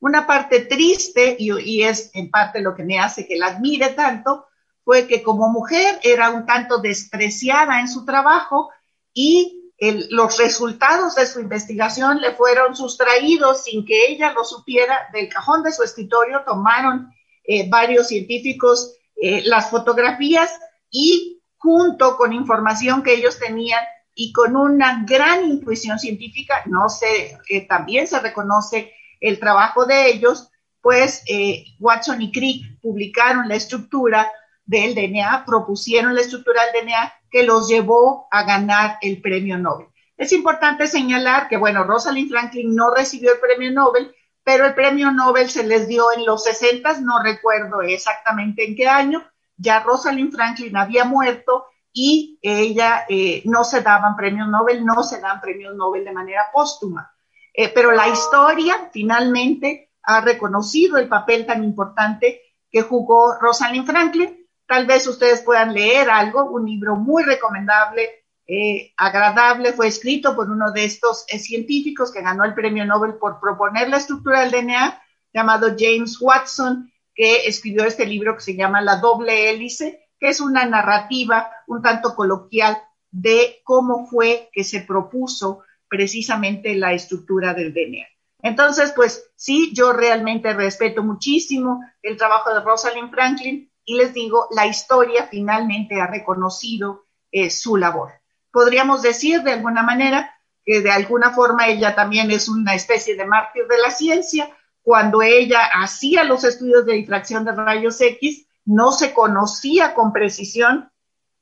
Una 0.04 0.28
parte 0.28 0.60
triste, 0.66 1.38
y, 1.40 1.58
y 1.62 1.84
es 1.84 2.12
en 2.14 2.30
parte 2.30 2.60
lo 2.60 2.76
que 2.76 2.84
me 2.84 3.00
hace 3.00 3.26
que 3.26 3.38
la 3.38 3.48
admire 3.48 3.92
tanto, 3.92 4.48
fue 4.84 5.08
que 5.08 5.24
como 5.24 5.48
mujer 5.48 5.98
era 6.04 6.30
un 6.32 6.46
tanto 6.46 6.80
despreciada 6.80 7.80
en 7.80 7.88
su 7.88 8.04
trabajo 8.04 8.70
y 9.14 9.72
los 10.10 10.38
resultados 10.38 11.16
de 11.16 11.26
su 11.26 11.40
investigación 11.40 12.20
le 12.20 12.34
fueron 12.34 12.76
sustraídos 12.76 13.64
sin 13.64 13.86
que 13.86 14.08
ella 14.08 14.34
lo 14.34 14.44
supiera. 14.44 15.08
Del 15.14 15.30
cajón 15.30 15.64
de 15.64 15.72
su 15.72 15.84
escritorio, 15.84 16.44
tomaron 16.46 17.10
eh, 17.46 17.70
varios 17.70 18.10
científicos 18.10 18.98
eh, 19.16 19.44
las 19.46 19.70
fotografías 19.70 20.52
y 20.92 21.42
junto 21.56 22.18
con 22.18 22.34
información 22.34 23.04
que 23.04 23.14
ellos 23.14 23.40
tenían 23.40 23.82
y 24.14 24.34
con 24.34 24.58
una 24.58 25.06
gran 25.08 25.50
intuición 25.50 25.98
científica, 25.98 26.62
no 26.66 26.90
sé, 26.90 27.38
también 27.70 28.06
se 28.06 28.20
reconoce 28.20 28.92
el 29.24 29.40
trabajo 29.40 29.86
de 29.86 30.10
ellos, 30.10 30.50
pues 30.82 31.24
eh, 31.28 31.64
Watson 31.80 32.22
y 32.22 32.32
Crick 32.32 32.80
publicaron 32.82 33.48
la 33.48 33.56
estructura 33.56 34.30
del 34.66 34.94
DNA, 34.94 35.46
propusieron 35.46 36.14
la 36.14 36.22
estructura 36.22 36.62
del 36.66 36.86
DNA 36.86 37.14
que 37.32 37.44
los 37.44 37.70
llevó 37.70 38.28
a 38.32 38.44
ganar 38.44 38.98
el 39.02 39.22
premio 39.22 39.58
Nobel. 39.58 39.88
Es 40.18 40.34
importante 40.34 40.88
señalar 40.88 41.48
que, 41.48 41.58
bueno, 41.58 41.86
Rosalind 41.86 42.30
Franklin 42.30 42.76
no 42.76 42.94
recibió 42.94 43.34
el 43.34 43.40
premio 43.40 43.72
Nobel, 43.72 44.14
pero 44.44 44.66
el 44.66 44.76
premio 44.76 45.10
Nobel 45.12 45.50
se 45.50 45.64
les 45.64 45.88
dio 45.88 46.12
en 46.12 46.26
los 46.26 46.44
60, 46.44 47.00
no 47.00 47.24
recuerdo 47.24 47.82
exactamente 47.82 48.68
en 48.68 48.76
qué 48.76 48.88
año, 48.88 49.24
ya 49.56 49.80
Rosalind 49.80 50.34
Franklin 50.34 50.76
había 50.76 51.06
muerto 51.06 51.66
y 51.94 52.40
ella 52.42 53.06
eh, 53.08 53.42
no 53.46 53.64
se 53.64 53.82
daban 53.82 54.18
premios 54.18 54.50
Nobel, 54.50 54.86
no 54.86 55.02
se 55.02 55.22
dan 55.22 55.40
premios 55.40 55.76
Nobel 55.76 56.04
de 56.04 56.12
manera 56.12 56.50
póstuma. 56.52 57.13
Eh, 57.54 57.72
pero 57.74 57.92
la 57.92 58.10
historia 58.10 58.90
finalmente 58.92 59.92
ha 60.04 60.22
reconocido 60.22 60.98
el 60.98 61.08
papel 61.08 61.46
tan 61.46 61.64
importante 61.64 62.42
que 62.70 62.82
jugó 62.82 63.38
Rosalind 63.40 63.86
Franklin. 63.86 64.48
Tal 64.66 64.88
vez 64.88 65.08
ustedes 65.08 65.42
puedan 65.42 65.74
leer 65.74 66.10
algo, 66.10 66.46
un 66.46 66.66
libro 66.66 66.96
muy 66.96 67.24
recomendable, 67.24 68.24
eh, 68.46 68.92
agradable, 68.98 69.72
fue 69.72 69.88
escrito 69.88 70.36
por 70.36 70.50
uno 70.50 70.72
de 70.72 70.84
estos 70.84 71.26
eh, 71.30 71.40
científicos 71.40 72.12
que 72.12 72.22
ganó 72.22 72.44
el 72.44 72.54
premio 72.54 72.86
Nobel 72.86 73.16
por 73.16 73.40
proponer 73.40 73.88
la 73.90 73.98
estructura 73.98 74.42
del 74.42 74.52
DNA, 74.52 75.02
llamado 75.34 75.76
James 75.78 76.20
Watson, 76.20 76.92
que 77.16 77.46
escribió 77.46 77.86
este 77.86 78.06
libro 78.06 78.36
que 78.36 78.42
se 78.42 78.56
llama 78.56 78.82
La 78.82 78.98
doble 78.98 79.50
hélice, 79.50 80.10
que 80.20 80.30
es 80.30 80.42
una 80.42 80.66
narrativa 80.66 81.52
un 81.68 81.82
tanto 81.82 82.16
coloquial 82.16 82.78
de 83.12 83.62
cómo 83.64 84.08
fue 84.08 84.50
que 84.52 84.64
se 84.64 84.82
propuso 84.82 85.62
precisamente 85.94 86.74
la 86.74 86.92
estructura 86.92 87.54
del 87.54 87.72
DNA. 87.72 88.08
Entonces, 88.42 88.94
pues 88.96 89.30
sí, 89.36 89.72
yo 89.76 89.94
realmente 89.94 90.52
respeto 90.52 91.04
muchísimo 91.04 91.82
el 92.02 92.18
trabajo 92.18 92.52
de 92.52 92.62
Rosalind 92.62 93.12
Franklin 93.12 93.72
y 93.86 93.96
les 93.98 94.12
digo, 94.12 94.48
la 94.56 94.66
historia 94.66 95.28
finalmente 95.30 96.02
ha 96.02 96.08
reconocido 96.08 97.06
eh, 97.32 97.52
su 97.52 97.78
labor. 97.78 98.12
Podríamos 98.50 99.04
decir 99.04 99.44
de 99.44 99.52
alguna 99.52 99.84
manera 99.84 100.34
que 100.66 100.82
de 100.82 100.90
alguna 100.90 101.30
forma 101.30 101.68
ella 101.68 101.94
también 101.94 102.32
es 102.32 102.50
una 102.50 102.74
especie 102.74 103.16
de 103.16 103.26
mártir 103.26 103.68
de 103.68 103.78
la 103.78 103.92
ciencia. 103.92 104.50
Cuando 104.82 105.22
ella 105.22 105.60
hacía 105.76 106.24
los 106.24 106.44
estudios 106.44 106.88
de 106.88 106.94
difracción 106.94 107.46
de 107.46 107.52
rayos 107.52 108.02
X, 108.02 108.48
no 108.66 108.94
se 108.94 109.14
conocía 109.14 109.94
con 109.94 110.12
precisión 110.12 110.92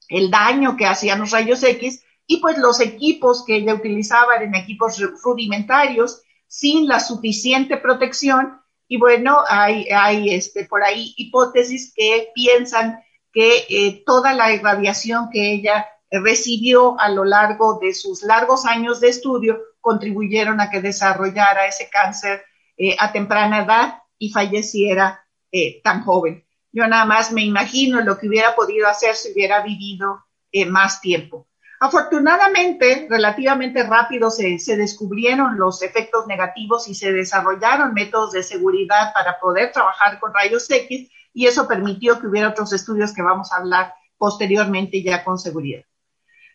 el 0.09 0.29
daño 0.29 0.75
que 0.75 0.87
hacían 0.87 1.19
los 1.19 1.31
rayos 1.31 1.63
X 1.63 2.03
y 2.27 2.37
pues 2.37 2.57
los 2.57 2.79
equipos 2.79 3.43
que 3.45 3.57
ella 3.57 3.73
utilizaba 3.73 4.35
eran 4.35 4.55
equipos 4.55 4.97
rudimentarios, 5.23 6.21
sin 6.47 6.87
la 6.87 6.99
suficiente 6.99 7.77
protección. 7.77 8.59
Y 8.87 8.97
bueno, 8.97 9.39
hay, 9.47 9.87
hay 9.89 10.33
este, 10.33 10.65
por 10.65 10.83
ahí 10.83 11.13
hipótesis 11.17 11.93
que 11.95 12.29
piensan 12.35 12.99
que 13.31 13.65
eh, 13.69 14.03
toda 14.05 14.33
la 14.33 14.53
irradiación 14.53 15.29
que 15.31 15.53
ella 15.53 15.87
recibió 16.09 16.99
a 16.99 17.07
lo 17.07 17.23
largo 17.23 17.79
de 17.79 17.93
sus 17.93 18.23
largos 18.23 18.65
años 18.65 18.99
de 18.99 19.07
estudio 19.07 19.59
contribuyeron 19.79 20.59
a 20.59 20.69
que 20.69 20.81
desarrollara 20.81 21.67
ese 21.67 21.89
cáncer 21.89 22.43
eh, 22.77 22.97
a 22.99 23.13
temprana 23.13 23.63
edad 23.63 23.99
y 24.17 24.29
falleciera 24.31 25.25
eh, 25.51 25.81
tan 25.81 26.03
joven. 26.03 26.45
Yo 26.73 26.85
nada 26.87 27.05
más 27.05 27.31
me 27.31 27.43
imagino 27.43 28.01
lo 28.01 28.17
que 28.17 28.27
hubiera 28.27 28.55
podido 28.55 28.87
hacer 28.87 29.15
si 29.15 29.31
hubiera 29.31 29.61
vivido 29.61 30.25
más 30.67 30.99
tiempo. 30.99 31.47
Afortunadamente, 31.83 33.07
relativamente 33.09 33.81
rápido 33.81 34.29
se, 34.29 34.59
descubrieron 34.77 35.57
los 35.57 35.81
efectos 35.81 36.27
negativos 36.27 36.87
y 36.87 36.93
se 36.93 37.11
desarrollaron 37.11 37.95
métodos 37.95 38.33
de 38.33 38.43
seguridad 38.43 39.11
para 39.15 39.39
poder 39.39 39.71
trabajar 39.71 40.19
con 40.19 40.31
rayos 40.31 40.69
X 40.69 41.09
y 41.33 41.47
eso 41.47 41.67
permitió 41.67 42.19
que 42.19 42.27
hubiera 42.27 42.49
otros 42.49 42.71
estudios 42.71 43.15
que 43.15 43.23
vamos 43.23 43.51
a 43.51 43.57
hablar 43.57 43.95
posteriormente 44.15 45.01
ya 45.01 45.23
con 45.23 45.39
seguridad. 45.39 45.81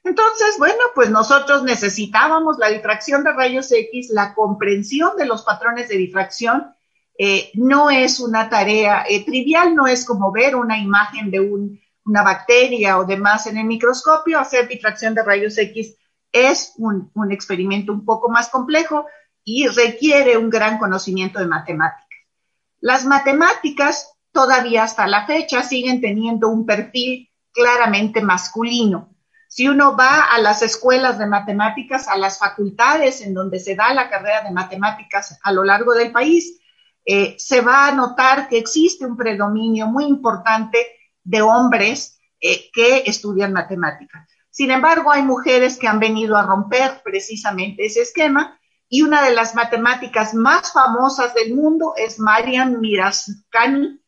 Entonces, 0.05 0.55
bueno, 0.59 0.79
pues 0.95 1.11
nosotros 1.11 1.65
necesitábamos 1.65 2.59
la 2.59 2.69
difracción 2.69 3.25
de 3.25 3.33
rayos 3.33 3.73
X, 3.73 4.11
la 4.11 4.33
comprensión 4.33 5.17
de 5.17 5.27
los 5.27 5.43
patrones 5.43 5.89
de 5.89 5.97
difracción. 5.97 6.73
Eh, 7.19 7.51
no 7.55 7.91
es 7.91 8.21
una 8.21 8.49
tarea 8.49 9.05
eh, 9.09 9.25
trivial, 9.25 9.75
no 9.75 9.89
es 9.89 10.05
como 10.05 10.31
ver 10.31 10.55
una 10.55 10.79
imagen 10.79 11.33
de 11.33 11.41
un 11.41 11.81
una 12.07 12.23
bacteria 12.23 12.99
o 12.99 13.05
demás 13.05 13.47
en 13.47 13.59
el 13.59 13.64
microscopio, 13.66 14.38
hacer 14.38 14.69
difracción 14.69 15.14
de 15.14 15.25
rayos 15.25 15.59
X 15.59 15.97
es 16.33 16.75
un, 16.77 17.11
experimento 17.31 17.92
un 17.92 18.05
poco 18.05 18.31
más 18.31 18.49
complejo 18.49 19.07
y 19.45 19.66
requiere 19.69 20.37
un 20.37 20.51
gran 20.51 20.79
conocimiento 20.79 21.38
de 21.38 21.47
matemáticas. 21.47 22.07
Las 22.81 23.05
matemáticas 23.05 24.12
todavía 24.33 24.85
hasta 24.85 25.07
la 25.07 25.27
fecha 25.27 25.62
siguen 25.62 26.01
teniendo 26.01 26.49
un 26.49 26.66
perfil 26.66 27.31
claramente 27.53 28.21
masculino. 28.21 29.14
Si 29.49 29.66
uno 29.66 29.97
va 29.97 30.25
a 30.25 30.38
las 30.38 30.62
escuelas 30.62 31.19
de 31.19 31.27
matemáticas, 31.27 32.09
a 32.09 32.19
las 32.19 32.38
facultades 32.38 33.21
en 33.23 33.33
donde 33.33 33.59
se 33.59 33.75
da 33.75 33.95
la 33.95 34.11
carrera 34.11 34.42
de 34.42 34.51
matemáticas 34.51 35.38
a 35.42 35.53
lo 35.53 35.64
largo 35.64 35.95
del 35.95 36.12
país, 36.12 36.61
eh, 37.05 37.35
se 37.38 37.62
va 37.62 37.88
a 37.88 37.92
notar 37.92 38.49
que 38.49 38.59
existe 38.59 39.07
un 39.07 39.16
predominio 39.16 39.87
muy 39.87 40.05
importante 40.05 40.87
de 41.27 41.43
hombres 41.43 42.19
eh, 42.41 42.71
que 42.73 43.03
estudian 43.07 43.53
matemáticas. 43.53 44.29
Sin 44.51 44.71
embargo, 44.71 45.12
hay 45.12 45.23
mujeres 45.23 45.77
que 45.77 45.89
han 45.89 46.01
venido 46.01 46.37
a 46.37 46.47
romper 46.47 47.03
precisamente 47.05 47.85
ese 47.85 48.03
esquema 48.03 48.59
y 48.89 49.03
una 49.03 49.23
de 49.23 49.35
las 49.35 49.55
matemáticas 49.55 50.33
más 50.33 50.73
famosas 50.73 51.35
del 51.35 51.55
mundo 51.55 51.95
es 51.97 52.19
Marian 52.19 52.81
Mirascani, 52.81 54.01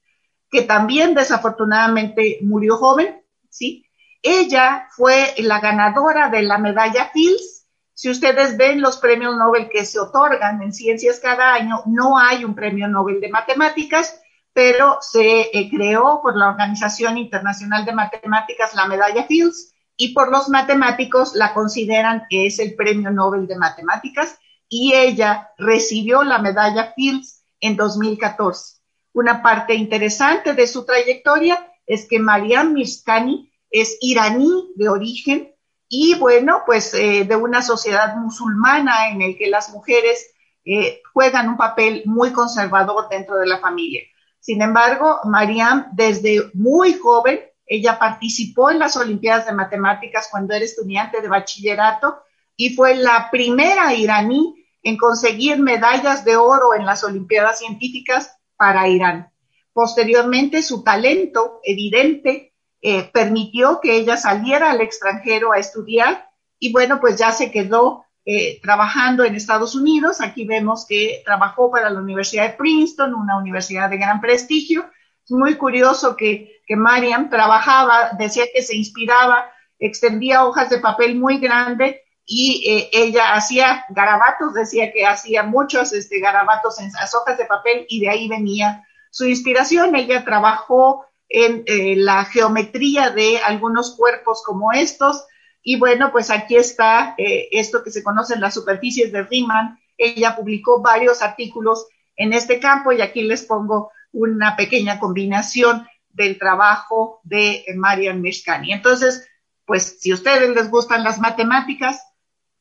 que 0.50 0.62
también 0.62 1.14
desafortunadamente 1.14 2.38
murió 2.42 2.76
joven, 2.76 3.22
¿sí? 3.50 3.84
Ella 4.22 4.88
fue 4.96 5.34
la 5.38 5.60
ganadora 5.60 6.30
de 6.30 6.42
la 6.42 6.58
medalla 6.58 7.10
Fields. 7.12 7.66
Si 7.92 8.08
ustedes 8.08 8.56
ven 8.56 8.80
los 8.80 8.98
premios 8.98 9.36
Nobel 9.36 9.68
que 9.68 9.84
se 9.84 9.98
otorgan 9.98 10.62
en 10.62 10.72
ciencias 10.72 11.18
cada 11.20 11.54
año, 11.54 11.82
no 11.86 12.18
hay 12.18 12.44
un 12.44 12.54
premio 12.54 12.88
Nobel 12.88 13.20
de 13.20 13.28
matemáticas, 13.28 14.20
pero 14.58 14.98
se 15.00 15.56
eh, 15.56 15.70
creó 15.70 16.18
por 16.20 16.36
la 16.36 16.48
Organización 16.48 17.16
Internacional 17.16 17.84
de 17.84 17.92
Matemáticas 17.92 18.74
la 18.74 18.88
medalla 18.88 19.22
Fields 19.22 19.72
y 19.96 20.12
por 20.12 20.32
los 20.32 20.48
matemáticos 20.48 21.36
la 21.36 21.54
consideran 21.54 22.24
que 22.28 22.46
es 22.46 22.58
el 22.58 22.74
premio 22.74 23.12
Nobel 23.12 23.46
de 23.46 23.54
Matemáticas 23.54 24.36
y 24.68 24.94
ella 24.94 25.50
recibió 25.58 26.24
la 26.24 26.38
medalla 26.40 26.92
Fields 26.96 27.44
en 27.60 27.76
2014. 27.76 28.80
Una 29.12 29.44
parte 29.44 29.74
interesante 29.76 30.54
de 30.54 30.66
su 30.66 30.84
trayectoria 30.84 31.64
es 31.86 32.08
que 32.08 32.18
Mariam 32.18 32.72
Mirskani 32.72 33.52
es 33.70 33.96
iraní 34.00 34.72
de 34.74 34.88
origen 34.88 35.54
y 35.88 36.16
bueno, 36.18 36.62
pues 36.66 36.94
eh, 36.94 37.24
de 37.24 37.36
una 37.36 37.62
sociedad 37.62 38.16
musulmana 38.16 39.10
en 39.10 39.22
el 39.22 39.38
que 39.38 39.46
las 39.46 39.70
mujeres 39.70 40.32
eh, 40.64 41.00
juegan 41.14 41.48
un 41.48 41.56
papel 41.56 42.02
muy 42.06 42.32
conservador 42.32 43.08
dentro 43.08 43.36
de 43.36 43.46
la 43.46 43.60
familia. 43.60 44.02
Sin 44.48 44.62
embargo, 44.62 45.20
Mariam, 45.24 45.90
desde 45.92 46.50
muy 46.54 46.94
joven, 46.94 47.38
ella 47.66 47.98
participó 47.98 48.70
en 48.70 48.78
las 48.78 48.96
Olimpiadas 48.96 49.44
de 49.44 49.52
Matemáticas 49.52 50.28
cuando 50.30 50.54
era 50.54 50.64
estudiante 50.64 51.20
de 51.20 51.28
bachillerato 51.28 52.22
y 52.56 52.74
fue 52.74 52.94
la 52.94 53.28
primera 53.30 53.92
iraní 53.92 54.64
en 54.82 54.96
conseguir 54.96 55.58
medallas 55.58 56.24
de 56.24 56.36
oro 56.36 56.74
en 56.74 56.86
las 56.86 57.04
Olimpiadas 57.04 57.58
Científicas 57.58 58.38
para 58.56 58.88
Irán. 58.88 59.30
Posteriormente, 59.74 60.62
su 60.62 60.82
talento 60.82 61.60
evidente 61.62 62.54
eh, 62.80 63.10
permitió 63.12 63.80
que 63.82 63.96
ella 63.96 64.16
saliera 64.16 64.70
al 64.70 64.80
extranjero 64.80 65.52
a 65.52 65.58
estudiar 65.58 66.30
y 66.58 66.72
bueno, 66.72 67.00
pues 67.00 67.16
ya 67.16 67.32
se 67.32 67.50
quedó 67.50 68.06
eh, 68.30 68.60
trabajando 68.60 69.24
en 69.24 69.34
Estados 69.34 69.74
Unidos. 69.74 70.20
Aquí 70.20 70.44
vemos 70.44 70.84
que 70.86 71.22
trabajó 71.24 71.70
para 71.70 71.88
la 71.88 71.98
Universidad 71.98 72.50
de 72.50 72.56
Princeton, 72.58 73.14
una 73.14 73.38
universidad 73.38 73.88
de 73.88 73.96
gran 73.96 74.20
prestigio. 74.20 74.84
Es 75.24 75.30
muy 75.30 75.54
curioso 75.54 76.14
que, 76.14 76.60
que 76.66 76.76
Mariam 76.76 77.30
trabajaba, 77.30 78.10
decía 78.18 78.44
que 78.52 78.60
se 78.60 78.76
inspiraba, 78.76 79.50
extendía 79.78 80.44
hojas 80.44 80.68
de 80.68 80.78
papel 80.78 81.16
muy 81.16 81.38
grande 81.38 82.02
y 82.26 82.70
eh, 82.70 82.90
ella 82.92 83.32
hacía 83.32 83.86
garabatos, 83.88 84.52
decía 84.52 84.92
que 84.92 85.06
hacía 85.06 85.44
muchos 85.44 85.94
este, 85.94 86.20
garabatos 86.20 86.78
en 86.80 86.92
las 86.92 87.14
hojas 87.14 87.38
de 87.38 87.46
papel 87.46 87.86
y 87.88 88.00
de 88.00 88.10
ahí 88.10 88.28
venía 88.28 88.86
su 89.10 89.24
inspiración. 89.24 89.96
Ella 89.96 90.22
trabajó 90.26 91.06
en 91.30 91.62
eh, 91.64 91.96
la 91.96 92.26
geometría 92.26 93.08
de 93.08 93.38
algunos 93.38 93.96
cuerpos 93.96 94.42
como 94.44 94.70
estos, 94.72 95.24
y 95.70 95.76
bueno, 95.76 96.10
pues 96.10 96.30
aquí 96.30 96.56
está 96.56 97.14
eh, 97.18 97.50
esto 97.52 97.82
que 97.84 97.90
se 97.90 98.02
conoce 98.02 98.32
en 98.32 98.40
las 98.40 98.54
superficies 98.54 99.12
de 99.12 99.24
Riemann. 99.24 99.78
Ella 99.98 100.34
publicó 100.34 100.80
varios 100.80 101.20
artículos 101.20 101.86
en 102.16 102.32
este 102.32 102.58
campo 102.58 102.90
y 102.90 103.02
aquí 103.02 103.20
les 103.20 103.42
pongo 103.42 103.90
una 104.10 104.56
pequeña 104.56 104.98
combinación 104.98 105.86
del 106.08 106.38
trabajo 106.38 107.20
de 107.22 107.66
Marian 107.76 108.22
Mishkani. 108.22 108.72
Entonces, 108.72 109.28
pues 109.66 109.98
si 110.00 110.10
a 110.10 110.14
ustedes 110.14 110.48
les 110.48 110.70
gustan 110.70 111.04
las 111.04 111.18
matemáticas, 111.18 112.02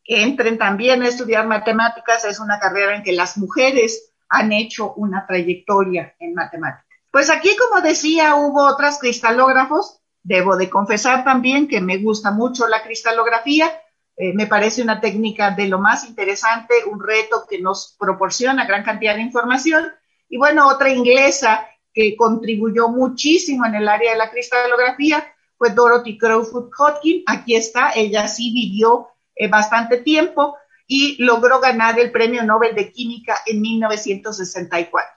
entren 0.04 0.58
también 0.58 1.02
a 1.02 1.08
estudiar 1.08 1.48
matemáticas. 1.48 2.26
Es 2.26 2.42
una 2.42 2.60
carrera 2.60 2.98
en 2.98 3.04
que 3.04 3.14
las 3.14 3.38
mujeres 3.38 4.12
han 4.28 4.52
hecho 4.52 4.94
una 4.96 5.26
trayectoria 5.26 6.14
en 6.20 6.34
matemáticas. 6.34 6.86
Pues 7.10 7.30
aquí, 7.30 7.56
como 7.56 7.80
decía, 7.80 8.36
hubo 8.36 8.68
otras 8.68 9.00
cristalógrafos. 9.00 10.02
Debo 10.28 10.58
de 10.58 10.70
confesar 10.70 11.24
también 11.24 11.70
que 11.70 11.80
me 11.80 12.00
gusta 12.00 12.32
mucho 12.32 12.68
la 12.68 12.84
cristalografía. 12.84 13.72
Eh, 14.18 14.34
me 14.34 14.46
parece 14.46 14.82
una 14.82 15.00
técnica 15.00 15.52
de 15.52 15.70
lo 15.70 15.80
más 15.80 16.04
interesante, 16.04 16.74
un 16.86 17.02
reto 17.02 17.46
que 17.50 17.62
nos 17.62 17.96
proporciona 17.98 18.66
gran 18.66 18.84
cantidad 18.84 19.16
de 19.16 19.22
información. 19.22 19.86
Y 20.28 20.38
bueno, 20.38 20.68
otra 20.68 20.90
inglesa 20.90 21.66
que 21.94 22.18
contribuyó 22.18 22.90
muchísimo 22.90 23.66
en 23.68 23.76
el 23.76 23.88
área 23.88 24.12
de 24.12 24.18
la 24.18 24.30
cristalografía 24.30 25.26
fue 25.58 25.70
Dorothy 25.70 26.18
Crowfoot 26.18 26.72
Hodgkin. 26.78 27.24
Aquí 27.26 27.56
está, 27.56 27.94
ella 27.96 28.28
sí 28.28 28.52
vivió 28.52 29.08
eh, 29.34 29.48
bastante 29.48 30.00
tiempo 30.00 30.58
y 30.88 31.24
logró 31.24 31.62
ganar 31.62 31.98
el 32.02 32.12
Premio 32.12 32.44
Nobel 32.44 32.76
de 32.76 32.92
Química 32.92 33.38
en 33.46 33.62
1964. 33.62 35.10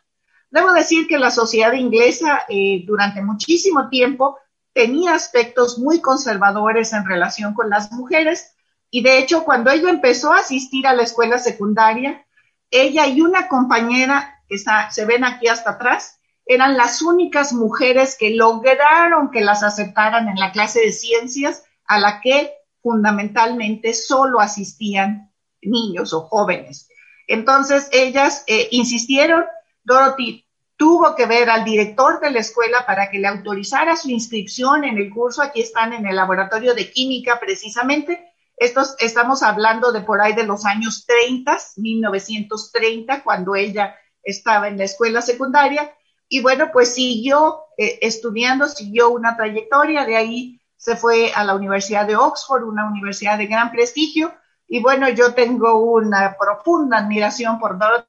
Debo 0.50 0.70
decir 0.70 1.08
que 1.08 1.18
la 1.18 1.32
sociedad 1.32 1.72
inglesa 1.72 2.44
eh, 2.48 2.84
durante 2.86 3.20
muchísimo 3.22 3.88
tiempo 3.88 4.38
tenía 4.80 5.14
aspectos 5.14 5.78
muy 5.78 6.00
conservadores 6.00 6.94
en 6.94 7.04
relación 7.04 7.52
con 7.52 7.68
las 7.68 7.92
mujeres 7.92 8.54
y 8.90 9.02
de 9.02 9.18
hecho 9.18 9.44
cuando 9.44 9.70
ella 9.70 9.90
empezó 9.90 10.32
a 10.32 10.38
asistir 10.38 10.86
a 10.86 10.94
la 10.94 11.02
escuela 11.02 11.38
secundaria, 11.38 12.26
ella 12.70 13.06
y 13.06 13.20
una 13.20 13.46
compañera 13.46 14.42
que 14.48 14.56
se 14.56 15.04
ven 15.04 15.24
aquí 15.24 15.48
hasta 15.48 15.72
atrás, 15.72 16.18
eran 16.46 16.78
las 16.78 17.02
únicas 17.02 17.52
mujeres 17.52 18.16
que 18.18 18.30
lograron 18.30 19.30
que 19.30 19.42
las 19.42 19.62
aceptaran 19.62 20.28
en 20.28 20.36
la 20.36 20.50
clase 20.50 20.80
de 20.80 20.92
ciencias 20.92 21.62
a 21.84 21.98
la 21.98 22.22
que 22.22 22.50
fundamentalmente 22.82 23.92
solo 23.92 24.40
asistían 24.40 25.30
niños 25.60 26.14
o 26.14 26.22
jóvenes. 26.22 26.88
Entonces 27.26 27.90
ellas 27.92 28.44
eh, 28.46 28.68
insistieron 28.70 29.44
Dorothy 29.84 30.46
tuvo 30.80 31.14
que 31.14 31.26
ver 31.26 31.50
al 31.50 31.62
director 31.62 32.20
de 32.20 32.30
la 32.30 32.38
escuela 32.38 32.86
para 32.86 33.10
que 33.10 33.18
le 33.18 33.28
autorizara 33.28 33.96
su 33.96 34.08
inscripción 34.08 34.82
en 34.82 34.96
el 34.96 35.10
curso. 35.10 35.42
Aquí 35.42 35.60
están 35.60 35.92
en 35.92 36.06
el 36.06 36.16
laboratorio 36.16 36.72
de 36.74 36.90
química 36.90 37.38
precisamente. 37.38 38.32
Estos, 38.56 38.96
estamos 38.98 39.42
hablando 39.42 39.92
de 39.92 40.00
por 40.00 40.22
ahí 40.22 40.32
de 40.32 40.44
los 40.44 40.64
años 40.64 41.04
30, 41.04 41.54
1930, 41.76 43.22
cuando 43.22 43.54
ella 43.56 43.94
estaba 44.22 44.68
en 44.68 44.78
la 44.78 44.84
escuela 44.84 45.20
secundaria. 45.20 45.94
Y 46.30 46.40
bueno, 46.40 46.70
pues 46.72 46.94
siguió 46.94 47.60
eh, 47.76 47.98
estudiando, 48.00 48.66
siguió 48.66 49.10
una 49.10 49.36
trayectoria. 49.36 50.06
De 50.06 50.16
ahí 50.16 50.62
se 50.78 50.96
fue 50.96 51.30
a 51.34 51.44
la 51.44 51.56
Universidad 51.56 52.06
de 52.06 52.16
Oxford, 52.16 52.64
una 52.64 52.86
universidad 52.86 53.36
de 53.36 53.48
gran 53.48 53.70
prestigio. 53.70 54.32
Y 54.66 54.80
bueno, 54.80 55.10
yo 55.10 55.34
tengo 55.34 55.74
una 55.74 56.38
profunda 56.40 56.96
admiración 56.96 57.58
por 57.58 57.78
Dorothy 57.78 58.06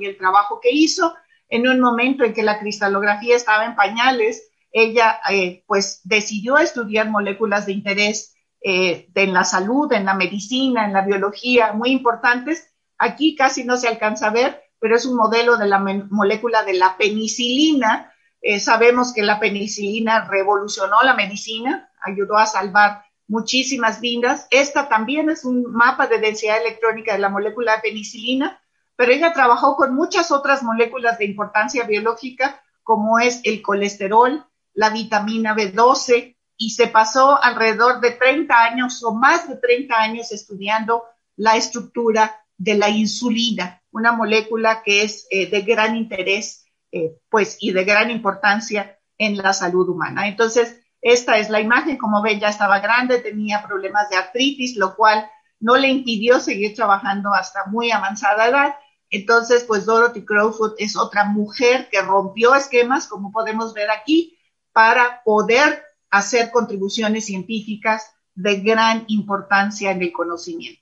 y 0.00 0.04
el 0.04 0.18
trabajo 0.18 0.60
que 0.60 0.70
hizo 0.70 1.14
en 1.50 1.68
un 1.68 1.80
momento 1.80 2.24
en 2.24 2.32
que 2.32 2.44
la 2.44 2.60
cristalografía 2.60 3.36
estaba 3.36 3.64
en 3.64 3.74
pañales, 3.74 4.48
ella 4.72 5.20
eh, 5.30 5.64
pues 5.66 6.00
decidió 6.04 6.58
estudiar 6.58 7.10
moléculas 7.10 7.66
de 7.66 7.72
interés 7.72 8.34
eh, 8.62 9.08
en 9.14 9.32
la 9.32 9.44
salud, 9.44 9.92
en 9.92 10.04
la 10.04 10.14
medicina, 10.14 10.84
en 10.84 10.92
la 10.92 11.02
biología, 11.02 11.72
muy 11.72 11.90
importantes. 11.90 12.72
Aquí 12.98 13.34
casi 13.34 13.64
no 13.64 13.76
se 13.76 13.88
alcanza 13.88 14.28
a 14.28 14.32
ver, 14.32 14.62
pero 14.78 14.94
es 14.94 15.04
un 15.06 15.16
modelo 15.16 15.56
de 15.56 15.66
la 15.66 15.78
molécula 15.78 16.62
de 16.62 16.74
la 16.74 16.96
penicilina. 16.96 18.12
Eh, 18.40 18.60
sabemos 18.60 19.12
que 19.12 19.22
la 19.22 19.40
penicilina 19.40 20.28
revolucionó 20.28 21.02
la 21.02 21.14
medicina, 21.14 21.90
ayudó 22.00 22.36
a 22.36 22.46
salvar 22.46 23.02
muchísimas 23.26 24.00
vidas. 24.00 24.46
Esta 24.50 24.88
también 24.88 25.30
es 25.30 25.44
un 25.44 25.64
mapa 25.72 26.06
de 26.06 26.18
densidad 26.18 26.60
electrónica 26.60 27.12
de 27.12 27.18
la 27.18 27.28
molécula 27.28 27.76
de 27.76 27.82
penicilina 27.82 28.59
pero 29.00 29.12
ella 29.12 29.32
trabajó 29.32 29.76
con 29.76 29.94
muchas 29.94 30.30
otras 30.30 30.62
moléculas 30.62 31.16
de 31.16 31.24
importancia 31.24 31.84
biológica, 31.84 32.60
como 32.82 33.18
es 33.18 33.40
el 33.44 33.62
colesterol, 33.62 34.44
la 34.74 34.90
vitamina 34.90 35.56
B12, 35.56 36.36
y 36.58 36.70
se 36.72 36.86
pasó 36.86 37.42
alrededor 37.42 38.02
de 38.02 38.10
30 38.10 38.62
años 38.62 39.02
o 39.02 39.14
más 39.14 39.48
de 39.48 39.56
30 39.56 39.98
años 39.98 40.32
estudiando 40.32 41.04
la 41.36 41.56
estructura 41.56 42.44
de 42.58 42.74
la 42.74 42.90
insulina, 42.90 43.82
una 43.90 44.12
molécula 44.12 44.82
que 44.82 45.02
es 45.02 45.26
eh, 45.30 45.48
de 45.48 45.62
gran 45.62 45.96
interés 45.96 46.66
eh, 46.92 47.16
pues, 47.30 47.56
y 47.58 47.72
de 47.72 47.84
gran 47.84 48.10
importancia 48.10 48.98
en 49.16 49.38
la 49.38 49.54
salud 49.54 49.88
humana. 49.88 50.28
Entonces, 50.28 50.78
esta 51.00 51.38
es 51.38 51.48
la 51.48 51.62
imagen, 51.62 51.96
como 51.96 52.20
ven, 52.20 52.38
ya 52.38 52.50
estaba 52.50 52.80
grande, 52.80 53.20
tenía 53.20 53.62
problemas 53.66 54.10
de 54.10 54.16
artritis, 54.16 54.76
lo 54.76 54.94
cual 54.94 55.26
no 55.58 55.78
le 55.78 55.88
impidió 55.88 56.38
seguir 56.38 56.74
trabajando 56.74 57.32
hasta 57.32 57.64
muy 57.64 57.90
avanzada 57.92 58.46
edad 58.46 58.74
entonces, 59.10 59.64
pues 59.64 59.86
Dorothy 59.86 60.24
Crowfoot 60.24 60.74
es 60.78 60.96
otra 60.96 61.24
mujer 61.24 61.88
que 61.90 62.00
rompió 62.00 62.54
esquemas, 62.54 63.08
como 63.08 63.32
podemos 63.32 63.74
ver 63.74 63.90
aquí, 63.90 64.38
para 64.72 65.22
poder 65.24 65.82
hacer 66.10 66.52
contribuciones 66.52 67.26
científicas 67.26 68.12
de 68.34 68.60
gran 68.60 69.04
importancia 69.08 69.90
en 69.90 70.02
el 70.02 70.12
conocimiento. 70.12 70.80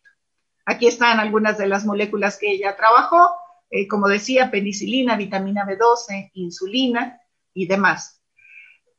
Aquí 0.67 0.87
están 0.87 1.19
algunas 1.19 1.57
de 1.57 1.67
las 1.67 1.87
moléculas 1.87 2.37
que 2.37 2.51
ella 2.51 2.77
trabajó, 2.77 3.31
eh, 3.71 3.89
como 3.89 4.09
decía, 4.09 4.51
penicilina, 4.51 5.17
vitamina 5.17 5.67
B12, 5.67 6.31
insulina 6.35 7.19
y 7.55 7.67
demás. 7.67 8.23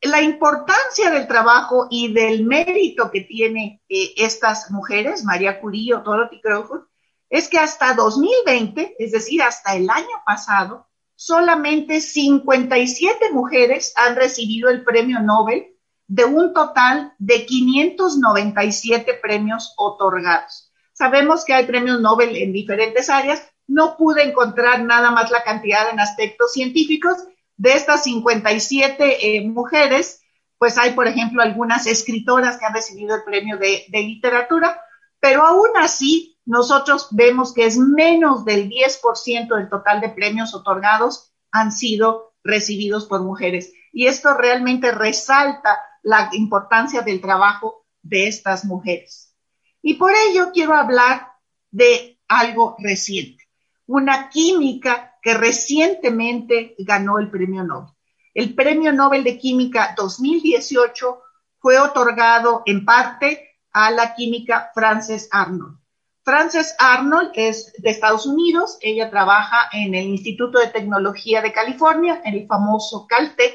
La 0.02 0.22
importancia 0.22 1.10
del 1.10 1.28
trabajo 1.28 1.86
y 1.88 2.12
del 2.12 2.44
mérito 2.44 3.10
que 3.12 3.20
tienen 3.20 3.80
eh, 3.88 4.12
estas 4.16 4.72
mujeres, 4.72 5.24
María 5.24 5.60
Curie 5.60 5.94
o 5.94 6.00
Dorothy 6.00 6.40
Crowfoot, 6.40 6.89
es 7.30 7.48
que 7.48 7.58
hasta 7.58 7.94
2020, 7.94 8.96
es 8.98 9.12
decir, 9.12 9.40
hasta 9.42 9.76
el 9.76 9.88
año 9.88 10.22
pasado, 10.26 10.88
solamente 11.14 12.00
57 12.00 13.30
mujeres 13.32 13.92
han 13.96 14.16
recibido 14.16 14.68
el 14.68 14.84
premio 14.84 15.20
Nobel 15.20 15.76
de 16.08 16.24
un 16.24 16.52
total 16.52 17.14
de 17.18 17.46
597 17.46 19.14
premios 19.22 19.74
otorgados. 19.76 20.72
Sabemos 20.92 21.44
que 21.44 21.54
hay 21.54 21.66
premios 21.66 22.00
Nobel 22.00 22.36
en 22.36 22.52
diferentes 22.52 23.08
áreas. 23.08 23.46
No 23.68 23.96
pude 23.96 24.24
encontrar 24.24 24.82
nada 24.82 25.12
más 25.12 25.30
la 25.30 25.44
cantidad 25.44 25.88
en 25.88 26.00
aspectos 26.00 26.52
científicos. 26.52 27.16
De 27.56 27.74
estas 27.74 28.02
57 28.02 29.36
eh, 29.36 29.46
mujeres, 29.46 30.20
pues 30.58 30.76
hay, 30.78 30.92
por 30.92 31.06
ejemplo, 31.06 31.42
algunas 31.42 31.86
escritoras 31.86 32.58
que 32.58 32.66
han 32.66 32.74
recibido 32.74 33.14
el 33.14 33.22
premio 33.22 33.56
de, 33.56 33.84
de 33.88 34.02
literatura, 34.02 34.82
pero 35.20 35.44
aún 35.44 35.68
así 35.76 36.38
nosotros 36.46 37.08
vemos 37.12 37.52
que 37.52 37.66
es 37.66 37.76
menos 37.76 38.44
del 38.44 38.68
10% 38.68 39.54
del 39.54 39.68
total 39.68 40.00
de 40.00 40.08
premios 40.08 40.54
otorgados 40.54 41.32
han 41.52 41.70
sido 41.70 42.34
recibidos 42.42 43.06
por 43.06 43.20
mujeres. 43.20 43.72
Y 43.92 44.06
esto 44.06 44.34
realmente 44.34 44.90
resalta 44.90 45.78
la 46.02 46.30
importancia 46.32 47.02
del 47.02 47.20
trabajo 47.20 47.86
de 48.02 48.26
estas 48.26 48.64
mujeres. 48.64 49.36
Y 49.82 49.94
por 49.94 50.12
ello 50.12 50.50
quiero 50.52 50.74
hablar 50.74 51.28
de 51.70 52.18
algo 52.28 52.76
reciente, 52.78 53.44
una 53.86 54.28
química 54.28 55.18
que 55.22 55.34
recientemente 55.34 56.74
ganó 56.78 57.18
el 57.18 57.30
premio 57.30 57.62
Nobel. 57.62 57.92
El 58.32 58.54
premio 58.54 58.92
Nobel 58.92 59.24
de 59.24 59.38
Química 59.38 59.94
2018 59.96 61.22
fue 61.58 61.78
otorgado 61.78 62.62
en 62.64 62.84
parte 62.84 63.49
a 63.72 63.90
la 63.90 64.14
química 64.14 64.70
Frances 64.74 65.28
Arnold. 65.30 65.78
Frances 66.22 66.74
Arnold 66.78 67.30
es 67.34 67.72
de 67.78 67.90
Estados 67.90 68.26
Unidos, 68.26 68.78
ella 68.82 69.10
trabaja 69.10 69.68
en 69.72 69.94
el 69.94 70.06
Instituto 70.06 70.58
de 70.58 70.68
Tecnología 70.68 71.40
de 71.42 71.52
California, 71.52 72.20
en 72.24 72.34
el 72.34 72.46
famoso 72.46 73.06
Caltech, 73.08 73.54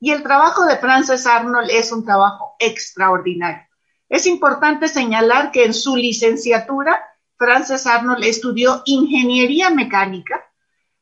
y 0.00 0.12
el 0.12 0.22
trabajo 0.22 0.64
de 0.64 0.76
Frances 0.76 1.26
Arnold 1.26 1.70
es 1.70 1.90
un 1.90 2.04
trabajo 2.04 2.54
extraordinario. 2.58 3.66
Es 4.08 4.26
importante 4.26 4.88
señalar 4.88 5.50
que 5.50 5.64
en 5.64 5.74
su 5.74 5.96
licenciatura, 5.96 7.02
Frances 7.36 7.86
Arnold 7.86 8.24
estudió 8.24 8.82
ingeniería 8.84 9.70
mecánica 9.70 10.47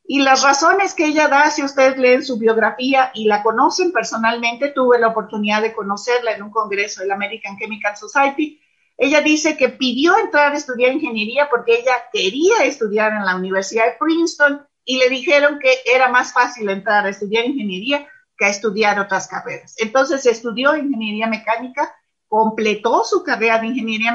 y 0.08 0.20
las 0.20 0.42
razones 0.42 0.94
que 0.94 1.06
ella 1.06 1.28
da, 1.28 1.50
si 1.50 1.62
ustedes 1.62 1.98
leen 1.98 2.24
su 2.24 2.38
biografía 2.38 3.10
y 3.14 3.24
la 3.26 3.42
conocen 3.42 3.92
personalmente, 3.92 4.70
tuve 4.70 4.98
la 4.98 5.08
oportunidad 5.08 5.62
de 5.62 5.72
conocerla 5.72 6.32
en 6.32 6.42
un 6.42 6.50
congreso 6.50 7.00
de 7.00 7.08
la 7.08 7.14
American 7.14 7.56
Chemical 7.58 7.96
Society, 7.96 8.60
ella 8.96 9.20
dice 9.20 9.56
que 9.56 9.68
pidió 9.68 10.16
entrar 10.16 10.52
a 10.52 10.56
estudiar 10.56 10.92
ingeniería 10.92 11.48
porque 11.50 11.80
ella 11.80 11.94
quería 12.12 12.64
estudiar 12.64 13.12
en 13.12 13.26
la 13.26 13.36
Universidad 13.36 13.84
de 13.84 13.96
Princeton 13.98 14.66
y 14.84 14.98
le 14.98 15.10
dijeron 15.10 15.58
que 15.60 15.70
era 15.84 16.08
más 16.08 16.32
fácil 16.32 16.70
entrar 16.70 17.04
a 17.04 17.10
estudiar 17.10 17.44
ingeniería 17.44 18.06
que 18.38 18.44
a 18.46 18.48
estudiar 18.48 18.98
otras 18.98 19.26
carreras. 19.26 19.74
Entonces 19.78 20.24
estudió 20.24 20.76
ingeniería 20.76 21.26
mecánica, 21.26 21.94
completó 22.28 23.04
su 23.04 23.22
carrera 23.22 23.58
de 23.58 23.66
ingeniería 23.66 24.12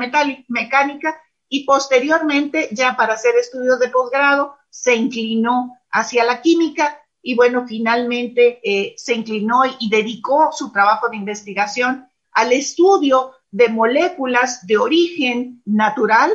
mecánica 0.47 1.21
y 1.47 1.65
posteriormente, 1.65 2.69
ya 2.71 2.95
para 2.95 3.13
hacer 3.13 3.35
estudios 3.35 3.77
de 3.79 3.89
posgrado, 3.89 4.55
se 4.69 4.95
inclinó 4.95 5.77
hacia 5.91 6.23
la 6.23 6.41
química 6.41 6.97
y 7.21 7.35
bueno, 7.35 7.65
finalmente 7.67 8.59
eh, 8.63 8.95
se 8.97 9.13
inclinó 9.13 9.61
y 9.79 9.89
dedicó 9.89 10.51
su 10.51 10.71
trabajo 10.71 11.09
de 11.09 11.17
investigación 11.17 12.07
al 12.31 12.51
estudio 12.51 13.33
de 13.51 13.69
moléculas 13.69 14.65
de 14.65 14.77
origen 14.77 15.61
natural 15.65 16.31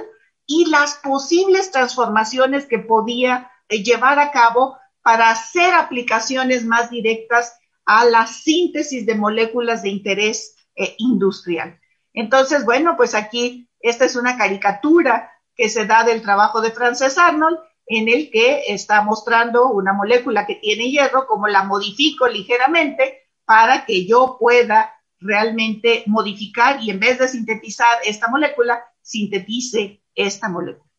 y 0.47 0.67
las 0.67 0.95
posibles 0.97 1.71
transformaciones 1.71 2.67
que 2.67 2.79
podía 2.79 3.51
eh, 3.69 3.83
llevar 3.83 4.19
a 4.19 4.31
cabo 4.31 4.79
para 5.03 5.31
hacer 5.31 5.73
aplicaciones 5.75 6.65
más 6.65 6.91
directas 6.91 7.59
a 7.85 8.05
la 8.05 8.27
síntesis 8.27 9.07
de 9.07 9.15
moléculas 9.15 9.83
de 9.83 9.89
interés 9.91 10.57
eh, 10.75 10.95
industrial. 10.99 11.81
Entonces, 12.13 12.65
bueno, 12.65 12.97
pues 12.97 13.15
aquí 13.15 13.69
esta 13.81 14.05
es 14.05 14.17
una 14.17 14.37
caricatura 14.37 15.31
que 15.55 15.69
se 15.69 15.87
da 15.87 16.05
del 16.05 16.23
trabajo 16.23 16.61
de 16.61 16.71
Frances 16.71 17.19
Arnold, 17.19 17.59
en 17.87 18.09
el 18.09 18.31
que 18.31 18.65
está 18.69 19.03
mostrando 19.03 19.69
una 19.69 19.93
molécula 19.93 20.47
que 20.47 20.57
tiene 20.57 20.91
hierro, 20.91 21.27
como 21.27 21.47
la 21.47 21.65
modifico 21.65 22.27
ligeramente 22.27 23.29
para 23.45 23.85
que 23.85 24.07
yo 24.07 24.37
pueda 24.41 24.93
realmente 25.21 26.03
modificar 26.07 26.83
y 26.83 26.91
en 26.91 27.01
vez 27.01 27.19
de 27.19 27.29
sintetizar 27.29 27.99
esta 28.05 28.29
molécula, 28.29 28.85
sintetice 29.03 30.03
esta 30.15 30.49
molécula. 30.49 30.91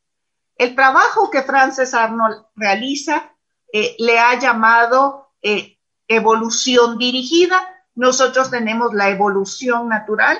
El 0.56 0.76
trabajo 0.76 1.30
que 1.30 1.43
Frances 1.43 1.93
Arnold 1.93 2.45
realiza 2.56 3.36
eh, 3.71 3.95
le 4.00 4.17
ha 4.17 4.39
llamado 4.39 5.30
eh, 5.41 5.78
evolución 6.08 6.97
dirigida. 6.97 7.62
Nosotros 7.95 8.50
tenemos 8.50 8.93
la 8.93 9.10
evolución 9.10 9.89
natural, 9.89 10.39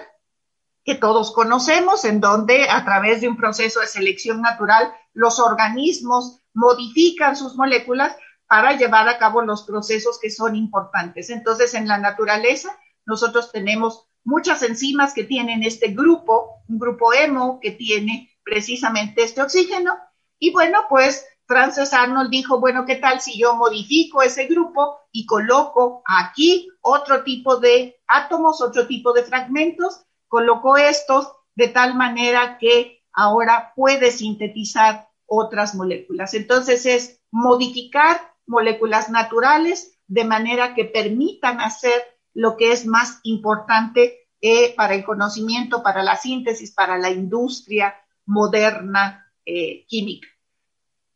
que 0.84 0.96
todos 0.96 1.34
conocemos, 1.34 2.06
en 2.06 2.22
donde 2.22 2.70
a 2.70 2.86
través 2.86 3.22
de 3.22 3.28
un 3.28 3.36
proceso 3.36 3.82
de 3.82 3.88
selección 3.88 4.42
natural 4.42 4.94
los 5.18 5.40
organismos 5.40 6.44
modifican 6.54 7.36
sus 7.36 7.56
moléculas 7.56 8.16
para 8.48 8.78
llevar 8.78 9.10
a 9.10 9.18
cabo 9.18 9.42
los 9.42 9.64
procesos 9.64 10.20
que 10.22 10.30
son 10.30 10.56
importantes. 10.56 11.32
Entonces, 11.32 11.74
en 11.74 11.88
la 11.88 11.98
naturaleza, 11.98 12.70
nosotros 13.04 13.52
tenemos 13.52 14.08
muchas 14.24 14.62
enzimas 14.62 15.16
que 15.16 15.24
tienen 15.24 15.64
este 15.64 15.88
grupo, 15.88 16.62
un 16.68 16.78
grupo 16.78 17.14
hemo 17.14 17.60
que 17.60 17.72
tiene 17.72 18.30
precisamente 18.44 19.24
este 19.24 19.42
oxígeno. 19.42 19.98
Y 20.38 20.52
bueno, 20.52 20.82
pues 20.88 21.26
Frances 21.48 21.94
Arnold 21.94 22.30
dijo, 22.30 22.60
bueno, 22.60 22.86
¿qué 22.86 22.98
tal 22.98 23.20
si 23.20 23.40
yo 23.40 23.56
modifico 23.56 24.22
ese 24.22 24.46
grupo 24.46 25.00
y 25.12 25.26
coloco 25.26 26.04
aquí 26.06 26.70
otro 26.82 27.24
tipo 27.24 27.58
de 27.58 28.00
átomos, 28.06 28.62
otro 28.62 28.86
tipo 28.86 29.14
de 29.14 29.24
fragmentos? 29.24 30.04
Coloco 30.28 30.78
estos 30.78 31.32
de 31.56 31.70
tal 31.70 31.96
manera 31.96 32.60
que 32.60 33.02
ahora 33.14 33.74
puede 33.76 34.12
sintetizar 34.12 35.07
otras 35.28 35.76
moléculas. 35.76 36.34
Entonces 36.34 36.86
es 36.86 37.22
modificar 37.32 38.20
moléculas 38.46 39.10
naturales 39.10 40.00
de 40.08 40.24
manera 40.24 40.74
que 40.74 40.86
permitan 40.86 41.60
hacer 41.62 42.02
lo 42.34 42.56
que 42.56 42.72
es 42.72 42.86
más 42.86 43.20
importante 43.24 44.28
eh, 44.42 44.74
para 44.76 44.96
el 44.96 45.04
conocimiento, 45.04 45.84
para 45.84 46.04
la 46.04 46.16
síntesis, 46.16 46.72
para 46.72 46.98
la 46.98 47.10
industria 47.10 47.96
moderna 48.26 49.32
eh, 49.46 49.86
química. 49.88 50.28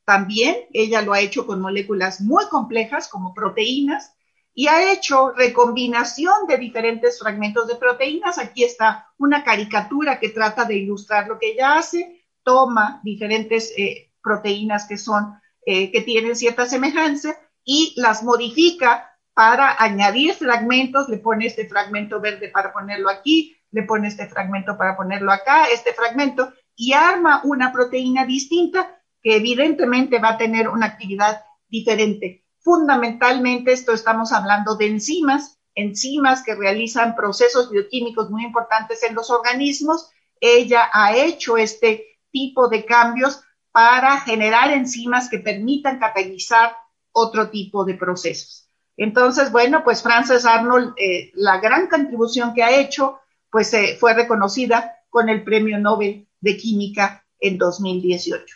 También 0.03 0.55
ella 0.73 1.01
lo 1.01 1.13
ha 1.13 1.21
hecho 1.21 1.45
con 1.45 1.61
moléculas 1.61 2.21
muy 2.21 2.45
complejas 2.49 3.07
como 3.07 3.33
proteínas 3.33 4.13
y 4.53 4.67
ha 4.67 4.91
hecho 4.91 5.31
recombinación 5.31 6.47
de 6.47 6.57
diferentes 6.57 7.19
fragmentos 7.19 7.67
de 7.67 7.75
proteínas. 7.75 8.37
Aquí 8.37 8.63
está 8.63 9.07
una 9.17 9.43
caricatura 9.43 10.19
que 10.19 10.29
trata 10.29 10.65
de 10.65 10.77
ilustrar 10.77 11.27
lo 11.27 11.39
que 11.39 11.51
ella 11.51 11.77
hace. 11.77 12.20
Toma 12.43 13.01
diferentes 13.03 13.73
eh, 13.77 14.11
proteínas 14.21 14.87
que 14.87 14.97
son, 14.97 15.39
eh, 15.65 15.91
que 15.91 16.01
tienen 16.01 16.35
cierta 16.35 16.65
semejanza 16.65 17.35
y 17.63 17.93
las 17.97 18.23
modifica 18.23 19.11
para 19.33 19.81
añadir 19.81 20.33
fragmentos. 20.33 21.09
Le 21.09 21.17
pone 21.17 21.45
este 21.45 21.67
fragmento 21.67 22.19
verde 22.19 22.49
para 22.49 22.73
ponerlo 22.73 23.09
aquí, 23.09 23.55
le 23.71 23.83
pone 23.83 24.07
este 24.07 24.27
fragmento 24.27 24.77
para 24.77 24.95
ponerlo 24.95 25.31
acá, 25.31 25.65
este 25.65 25.93
fragmento 25.93 26.53
y 26.75 26.93
arma 26.93 27.41
una 27.43 27.71
proteína 27.71 28.25
distinta 28.25 28.99
que 29.21 29.35
evidentemente 29.35 30.19
va 30.19 30.29
a 30.29 30.37
tener 30.37 30.67
una 30.67 30.87
actividad 30.87 31.43
diferente. 31.67 32.43
Fundamentalmente 32.59 33.71
esto 33.71 33.93
estamos 33.93 34.31
hablando 34.31 34.75
de 34.75 34.87
enzimas, 34.87 35.59
enzimas 35.75 36.43
que 36.43 36.55
realizan 36.55 37.15
procesos 37.15 37.71
bioquímicos 37.71 38.29
muy 38.29 38.43
importantes 38.43 39.03
en 39.03 39.15
los 39.15 39.29
organismos. 39.29 40.09
Ella 40.39 40.89
ha 40.91 41.15
hecho 41.15 41.57
este 41.57 42.10
tipo 42.31 42.67
de 42.67 42.85
cambios 42.85 43.41
para 43.71 44.19
generar 44.21 44.71
enzimas 44.71 45.29
que 45.29 45.39
permitan 45.39 45.99
catalizar 45.99 46.75
otro 47.11 47.49
tipo 47.49 47.85
de 47.85 47.95
procesos. 47.95 48.67
Entonces, 48.97 49.51
bueno, 49.51 49.83
pues 49.83 50.03
Frances 50.03 50.45
Arnold, 50.45 50.93
eh, 50.97 51.31
la 51.33 51.59
gran 51.59 51.87
contribución 51.87 52.53
que 52.53 52.63
ha 52.63 52.79
hecho, 52.79 53.19
pues 53.49 53.73
eh, 53.73 53.97
fue 53.99 54.13
reconocida 54.13 54.95
con 55.09 55.29
el 55.29 55.43
Premio 55.43 55.79
Nobel 55.79 56.27
de 56.39 56.57
Química 56.57 57.25
en 57.39 57.57
2018. 57.57 58.55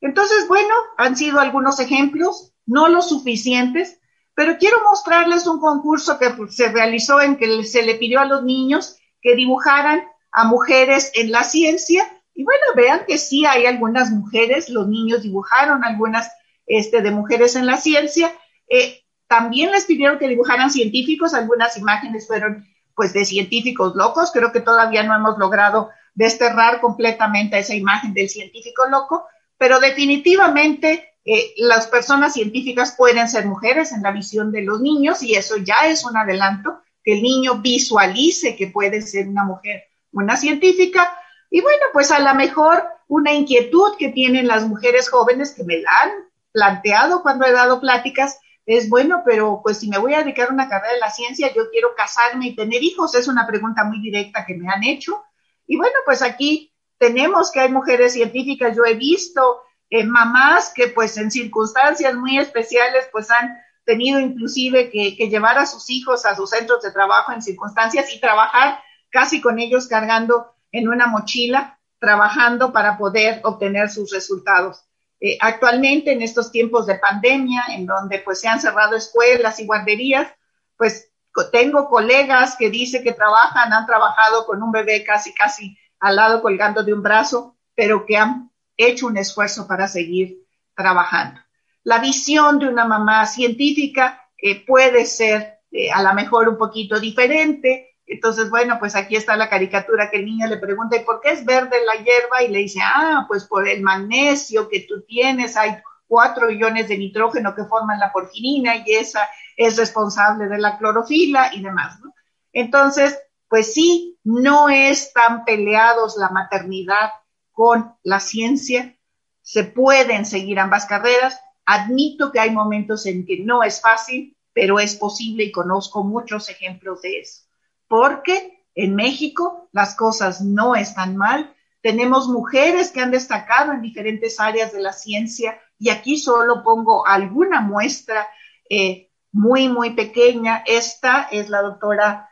Entonces, 0.00 0.46
bueno, 0.48 0.74
han 0.96 1.16
sido 1.16 1.40
algunos 1.40 1.80
ejemplos, 1.80 2.52
no 2.66 2.88
los 2.88 3.08
suficientes, 3.08 3.98
pero 4.34 4.58
quiero 4.58 4.76
mostrarles 4.84 5.46
un 5.46 5.58
concurso 5.58 6.18
que 6.18 6.32
se 6.50 6.68
realizó 6.68 7.20
en 7.20 7.36
que 7.36 7.64
se 7.64 7.82
le 7.82 7.96
pidió 7.96 8.20
a 8.20 8.24
los 8.24 8.44
niños 8.44 8.96
que 9.20 9.34
dibujaran 9.34 10.04
a 10.30 10.44
mujeres 10.44 11.10
en 11.14 11.32
la 11.32 11.42
ciencia. 11.42 12.17
Y 12.38 12.44
bueno, 12.44 12.62
vean 12.76 13.00
que 13.04 13.18
sí 13.18 13.44
hay 13.44 13.66
algunas 13.66 14.12
mujeres, 14.12 14.68
los 14.68 14.86
niños 14.86 15.24
dibujaron 15.24 15.82
algunas 15.82 16.30
este, 16.68 17.02
de 17.02 17.10
mujeres 17.10 17.56
en 17.56 17.66
la 17.66 17.78
ciencia. 17.78 18.32
Eh, 18.68 19.02
también 19.26 19.72
les 19.72 19.86
pidieron 19.86 20.20
que 20.20 20.28
dibujaran 20.28 20.70
científicos, 20.70 21.34
algunas 21.34 21.76
imágenes 21.76 22.28
fueron 22.28 22.64
pues 22.94 23.12
de 23.12 23.24
científicos 23.24 23.96
locos, 23.96 24.30
creo 24.32 24.52
que 24.52 24.60
todavía 24.60 25.02
no 25.02 25.16
hemos 25.16 25.36
logrado 25.36 25.90
desterrar 26.14 26.80
completamente 26.80 27.58
esa 27.58 27.74
imagen 27.74 28.14
del 28.14 28.28
científico 28.28 28.86
loco, 28.86 29.26
pero 29.56 29.80
definitivamente 29.80 31.14
eh, 31.24 31.54
las 31.56 31.88
personas 31.88 32.34
científicas 32.34 32.94
pueden 32.96 33.28
ser 33.28 33.46
mujeres 33.46 33.90
en 33.90 34.04
la 34.04 34.12
visión 34.12 34.52
de 34.52 34.62
los 34.62 34.80
niños 34.80 35.24
y 35.24 35.34
eso 35.34 35.56
ya 35.56 35.88
es 35.88 36.04
un 36.04 36.16
adelanto, 36.16 36.82
que 37.02 37.14
el 37.14 37.22
niño 37.22 37.56
visualice 37.56 38.54
que 38.54 38.68
puede 38.68 39.02
ser 39.02 39.26
una 39.26 39.42
mujer, 39.42 39.88
una 40.12 40.36
científica. 40.36 41.18
Y 41.50 41.60
bueno, 41.60 41.84
pues 41.92 42.10
a 42.10 42.20
lo 42.20 42.34
mejor 42.34 42.84
una 43.06 43.32
inquietud 43.32 43.96
que 43.98 44.10
tienen 44.10 44.46
las 44.46 44.66
mujeres 44.66 45.08
jóvenes 45.08 45.52
que 45.52 45.64
me 45.64 45.80
la 45.80 45.90
han 46.02 46.10
planteado 46.52 47.22
cuando 47.22 47.46
he 47.46 47.52
dado 47.52 47.80
pláticas 47.80 48.38
es, 48.66 48.90
bueno, 48.90 49.22
pero 49.24 49.60
pues 49.62 49.78
si 49.78 49.88
me 49.88 49.96
voy 49.96 50.12
a 50.12 50.18
dedicar 50.18 50.50
a 50.50 50.52
una 50.52 50.68
carrera 50.68 50.92
de 50.92 51.00
la 51.00 51.10
ciencia, 51.10 51.52
yo 51.54 51.70
quiero 51.70 51.94
casarme 51.96 52.48
y 52.48 52.56
tener 52.56 52.82
hijos. 52.82 53.14
Es 53.14 53.26
una 53.26 53.46
pregunta 53.46 53.84
muy 53.84 54.00
directa 54.00 54.44
que 54.44 54.54
me 54.54 54.68
han 54.68 54.84
hecho. 54.84 55.24
Y 55.66 55.76
bueno, 55.78 55.94
pues 56.04 56.20
aquí 56.20 56.74
tenemos 56.98 57.50
que 57.50 57.60
hay 57.60 57.70
mujeres 57.70 58.12
científicas, 58.12 58.76
yo 58.76 58.84
he 58.84 58.94
visto 58.94 59.62
eh, 59.90 60.04
mamás 60.04 60.72
que 60.74 60.88
pues 60.88 61.16
en 61.16 61.30
circunstancias 61.30 62.14
muy 62.14 62.38
especiales 62.38 63.08
pues 63.10 63.30
han 63.30 63.56
tenido 63.84 64.20
inclusive 64.20 64.90
que, 64.90 65.12
llevar 65.30 65.56
a 65.56 65.64
sus 65.64 65.88
hijos 65.88 66.26
a 66.26 66.36
sus 66.36 66.50
centros 66.50 66.82
de 66.82 66.92
trabajo 66.92 67.32
en 67.32 67.40
circunstancias 67.40 68.12
y 68.12 68.20
trabajar 68.20 68.80
casi 69.10 69.40
con 69.40 69.58
ellos 69.58 69.86
cargando 69.86 70.54
en 70.72 70.88
una 70.88 71.06
mochila, 71.06 71.78
trabajando 71.98 72.72
para 72.72 72.96
poder 72.96 73.40
obtener 73.44 73.90
sus 73.90 74.12
resultados. 74.12 74.84
Eh, 75.20 75.36
actualmente 75.40 76.12
en 76.12 76.22
estos 76.22 76.52
tiempos 76.52 76.86
de 76.86 76.96
pandemia, 76.96 77.64
en 77.70 77.86
donde 77.86 78.20
pues 78.20 78.40
se 78.40 78.48
han 78.48 78.60
cerrado 78.60 78.96
escuelas 78.96 79.58
y 79.58 79.66
guarderías, 79.66 80.28
pues 80.76 81.10
tengo 81.50 81.88
colegas 81.88 82.56
que 82.56 82.70
dicen 82.70 83.02
que 83.02 83.12
trabajan, 83.12 83.72
han 83.72 83.86
trabajado 83.86 84.46
con 84.46 84.62
un 84.62 84.70
bebé 84.70 85.04
casi, 85.04 85.34
casi 85.34 85.76
al 86.00 86.16
lado 86.16 86.40
colgando 86.40 86.84
de 86.84 86.92
un 86.92 87.02
brazo, 87.02 87.56
pero 87.74 88.06
que 88.06 88.16
han 88.16 88.50
hecho 88.76 89.06
un 89.06 89.16
esfuerzo 89.16 89.66
para 89.66 89.88
seguir 89.88 90.46
trabajando. 90.74 91.40
La 91.82 91.98
visión 91.98 92.58
de 92.58 92.68
una 92.68 92.84
mamá 92.84 93.26
científica 93.26 94.28
puede 94.66 95.04
ser 95.04 95.58
eh, 95.70 95.90
a 95.90 96.02
lo 96.02 96.14
mejor 96.14 96.48
un 96.48 96.56
poquito 96.56 96.98
diferente. 96.98 97.87
Entonces, 98.08 98.48
bueno, 98.48 98.78
pues 98.78 98.96
aquí 98.96 99.16
está 99.16 99.36
la 99.36 99.50
caricatura 99.50 100.10
que 100.10 100.16
el 100.16 100.24
niño 100.24 100.46
le 100.46 100.56
pregunta, 100.56 100.96
¿y 100.96 101.04
por 101.04 101.20
qué 101.20 101.30
es 101.30 101.44
verde 101.44 101.76
la 101.84 101.94
hierba? 102.02 102.42
Y 102.42 102.48
le 102.48 102.60
dice, 102.60 102.80
ah, 102.82 103.26
pues 103.28 103.44
por 103.44 103.68
el 103.68 103.82
magnesio 103.82 104.68
que 104.68 104.80
tú 104.88 105.02
tienes, 105.02 105.56
hay 105.56 105.76
cuatro 106.06 106.50
iones 106.50 106.88
de 106.88 106.96
nitrógeno 106.96 107.54
que 107.54 107.64
forman 107.64 108.00
la 108.00 108.10
porfinina 108.10 108.76
y 108.76 108.94
esa 108.94 109.28
es 109.56 109.76
responsable 109.76 110.48
de 110.48 110.58
la 110.58 110.78
clorofila 110.78 111.54
y 111.54 111.62
demás, 111.62 112.00
¿no? 112.00 112.14
Entonces, 112.52 113.18
pues 113.48 113.74
sí, 113.74 114.18
no 114.24 114.70
es 114.70 115.12
tan 115.12 115.44
peleados 115.44 116.16
la 116.16 116.30
maternidad 116.30 117.10
con 117.52 117.94
la 118.02 118.20
ciencia, 118.20 118.96
se 119.42 119.64
pueden 119.64 120.26
seguir 120.26 120.58
ambas 120.60 120.86
carreras. 120.86 121.40
Admito 121.64 122.32
que 122.32 122.40
hay 122.40 122.50
momentos 122.50 123.06
en 123.06 123.26
que 123.26 123.40
no 123.40 123.62
es 123.62 123.80
fácil, 123.80 124.36
pero 124.52 124.78
es 124.78 124.94
posible 124.94 125.44
y 125.44 125.52
conozco 125.52 126.04
muchos 126.04 126.48
ejemplos 126.48 127.02
de 127.02 127.20
eso. 127.20 127.47
Porque 127.88 128.64
en 128.74 128.94
México 128.94 129.68
las 129.72 129.96
cosas 129.96 130.40
no 130.40 130.76
están 130.76 131.16
mal. 131.16 131.52
Tenemos 131.82 132.28
mujeres 132.28 132.92
que 132.92 133.00
han 133.00 133.10
destacado 133.10 133.72
en 133.72 133.82
diferentes 133.82 134.38
áreas 134.38 134.72
de 134.72 134.80
la 134.80 134.92
ciencia 134.92 135.60
y 135.78 135.90
aquí 135.90 136.16
solo 136.16 136.62
pongo 136.62 137.06
alguna 137.06 137.60
muestra 137.60 138.28
eh, 138.70 139.10
muy, 139.32 139.68
muy 139.68 139.90
pequeña. 139.90 140.62
Esta 140.66 141.28
es 141.30 141.48
la 141.48 141.62
doctora 141.62 142.28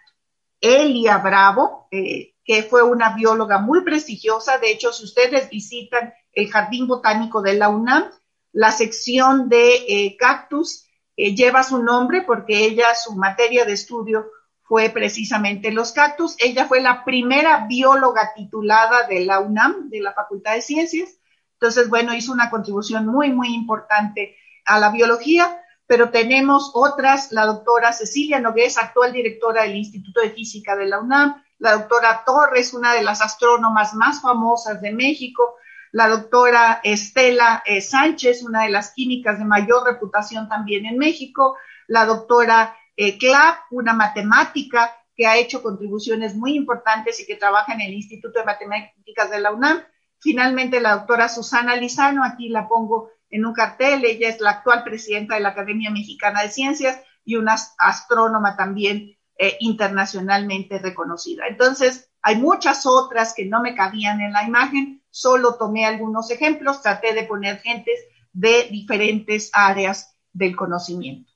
Elia 0.61 1.19
Bravo, 1.19 1.89
eh, 1.91 2.35
que 2.45 2.63
fue 2.63 2.83
una 2.83 3.15
bióloga 3.15 3.59
muy 3.59 3.83
prestigiosa. 3.83 4.59
De 4.59 4.71
hecho, 4.71 4.93
si 4.93 5.05
ustedes 5.05 5.51
visitan 5.51 6.15
el 6.33 6.49
Jardín 6.49 6.87
Botánico 6.87 7.43
de 7.43 7.55
la 7.55 7.69
UNAM, 7.69 8.11
La 8.53 8.73
sección 8.73 9.49
de 9.49 9.85
eh, 9.89 10.17
cactus 10.17 10.87
lleva 11.17 11.63
su 11.63 11.83
nombre 11.83 12.23
porque 12.23 12.65
ella, 12.65 12.95
su 12.95 13.15
materia 13.17 13.65
de 13.65 13.73
estudio 13.73 14.27
fue 14.69 14.91
precisamente 14.91 15.71
los 15.71 15.93
cactus. 15.93 16.35
Ella 16.39 16.67
fue 16.67 16.81
la 16.81 17.05
primera 17.05 17.67
bióloga 17.69 18.33
titulada 18.35 19.07
de 19.07 19.25
la 19.25 19.41
UNAM, 19.41 19.89
de 19.89 20.01
la 20.01 20.13
Facultad 20.13 20.55
de 20.55 20.63
Ciencias. 20.63 21.19
Entonces, 21.55 21.89
bueno, 21.89 22.15
hizo 22.15 22.33
una 22.33 22.51
contribución 22.51 23.07
muy, 23.07 23.33
muy 23.33 23.55
importante 23.55 24.37
a 24.65 24.79
la 24.79 24.91
biología, 24.91 25.61
pero 25.87 26.11
tenemos 26.11 26.73
otras, 26.75 27.31
la 27.31 27.47
doctora 27.47 27.93
Cecilia 27.93 28.41
Nogués, 28.41 28.77
actual 28.77 29.13
directora 29.13 29.63
del 29.63 29.77
Instituto 29.77 30.21
de 30.21 30.31
Física 30.31 30.75
de 30.75 30.87
la 30.87 30.99
UNAM, 30.99 31.43
la 31.59 31.73
doctora 31.73 32.25
Torres, 32.27 32.75
una 32.75 32.93
de 32.93 33.03
las 33.03 33.23
astrónomas 33.23 33.95
más 33.95 34.21
famosas 34.21 34.83
de 34.83 34.93
México, 34.93 35.55
la 35.93 36.09
doctora 36.09 36.81
Estela 36.83 37.63
eh, 37.65 37.81
Sánchez, 37.81 38.43
una 38.43 38.65
de 38.65 38.71
las 38.71 38.93
químicas 38.93 39.39
de 39.39 39.45
mayor 39.45 39.85
reputación 39.85 40.49
también 40.49 40.85
en 40.87 40.99
México, 40.99 41.57
la 41.87 42.05
doctora 42.05 42.77
eh, 42.97 43.19
Clapp, 43.19 43.61
una 43.71 43.93
matemática 43.93 44.91
que 45.15 45.27
ha 45.27 45.37
hecho 45.37 45.63
contribuciones 45.63 46.35
muy 46.35 46.55
importantes 46.55 47.21
y 47.21 47.27
que 47.27 47.37
trabaja 47.37 47.73
en 47.73 47.81
el 47.81 47.95
Instituto 47.95 48.39
de 48.39 48.45
Matemáticas 48.45 49.31
de 49.31 49.41
la 49.41 49.53
UNAM. 49.53 49.83
Finalmente, 50.19 50.81
la 50.81 50.97
doctora 50.97 51.29
Susana 51.29 51.77
Lizano, 51.77 52.25
aquí 52.25 52.49
la 52.49 52.69
pongo 52.69 53.11
en 53.31 53.45
un 53.45 53.55
cartel, 53.55 54.05
ella 54.05 54.29
es 54.29 54.41
la 54.41 54.51
actual 54.51 54.85
presidenta 54.85 55.35
de 55.35 55.41
la 55.41 55.51
Academia 55.51 55.91
Mexicana 55.91 56.43
de 56.43 56.51
Ciencias 56.51 57.01
y 57.25 57.37
una 57.37 57.57
astrónoma 57.79 58.57
también 58.57 59.17
eh, 59.39 59.57
internacionalmente 59.61 60.79
reconocida. 60.79 61.47
Entonces, 61.49 62.11
hay 62.23 62.37
muchas 62.37 62.87
otras 62.87 63.35
que 63.35 63.45
no 63.45 63.61
me 63.61 63.75
cabían 63.75 64.21
en 64.21 64.33
la 64.33 64.45
imagen, 64.45 65.03
solo 65.11 65.57
tomé 65.57 65.87
algunos 65.87 66.31
ejemplos, 66.31 66.83
traté 66.83 67.15
de 67.15 67.25
poner 67.25 67.59
gentes 67.59 68.01
de 68.33 68.69
diferentes 68.71 69.51
áreas 69.53 70.17
del 70.33 70.57
conocimiento. 70.57 71.31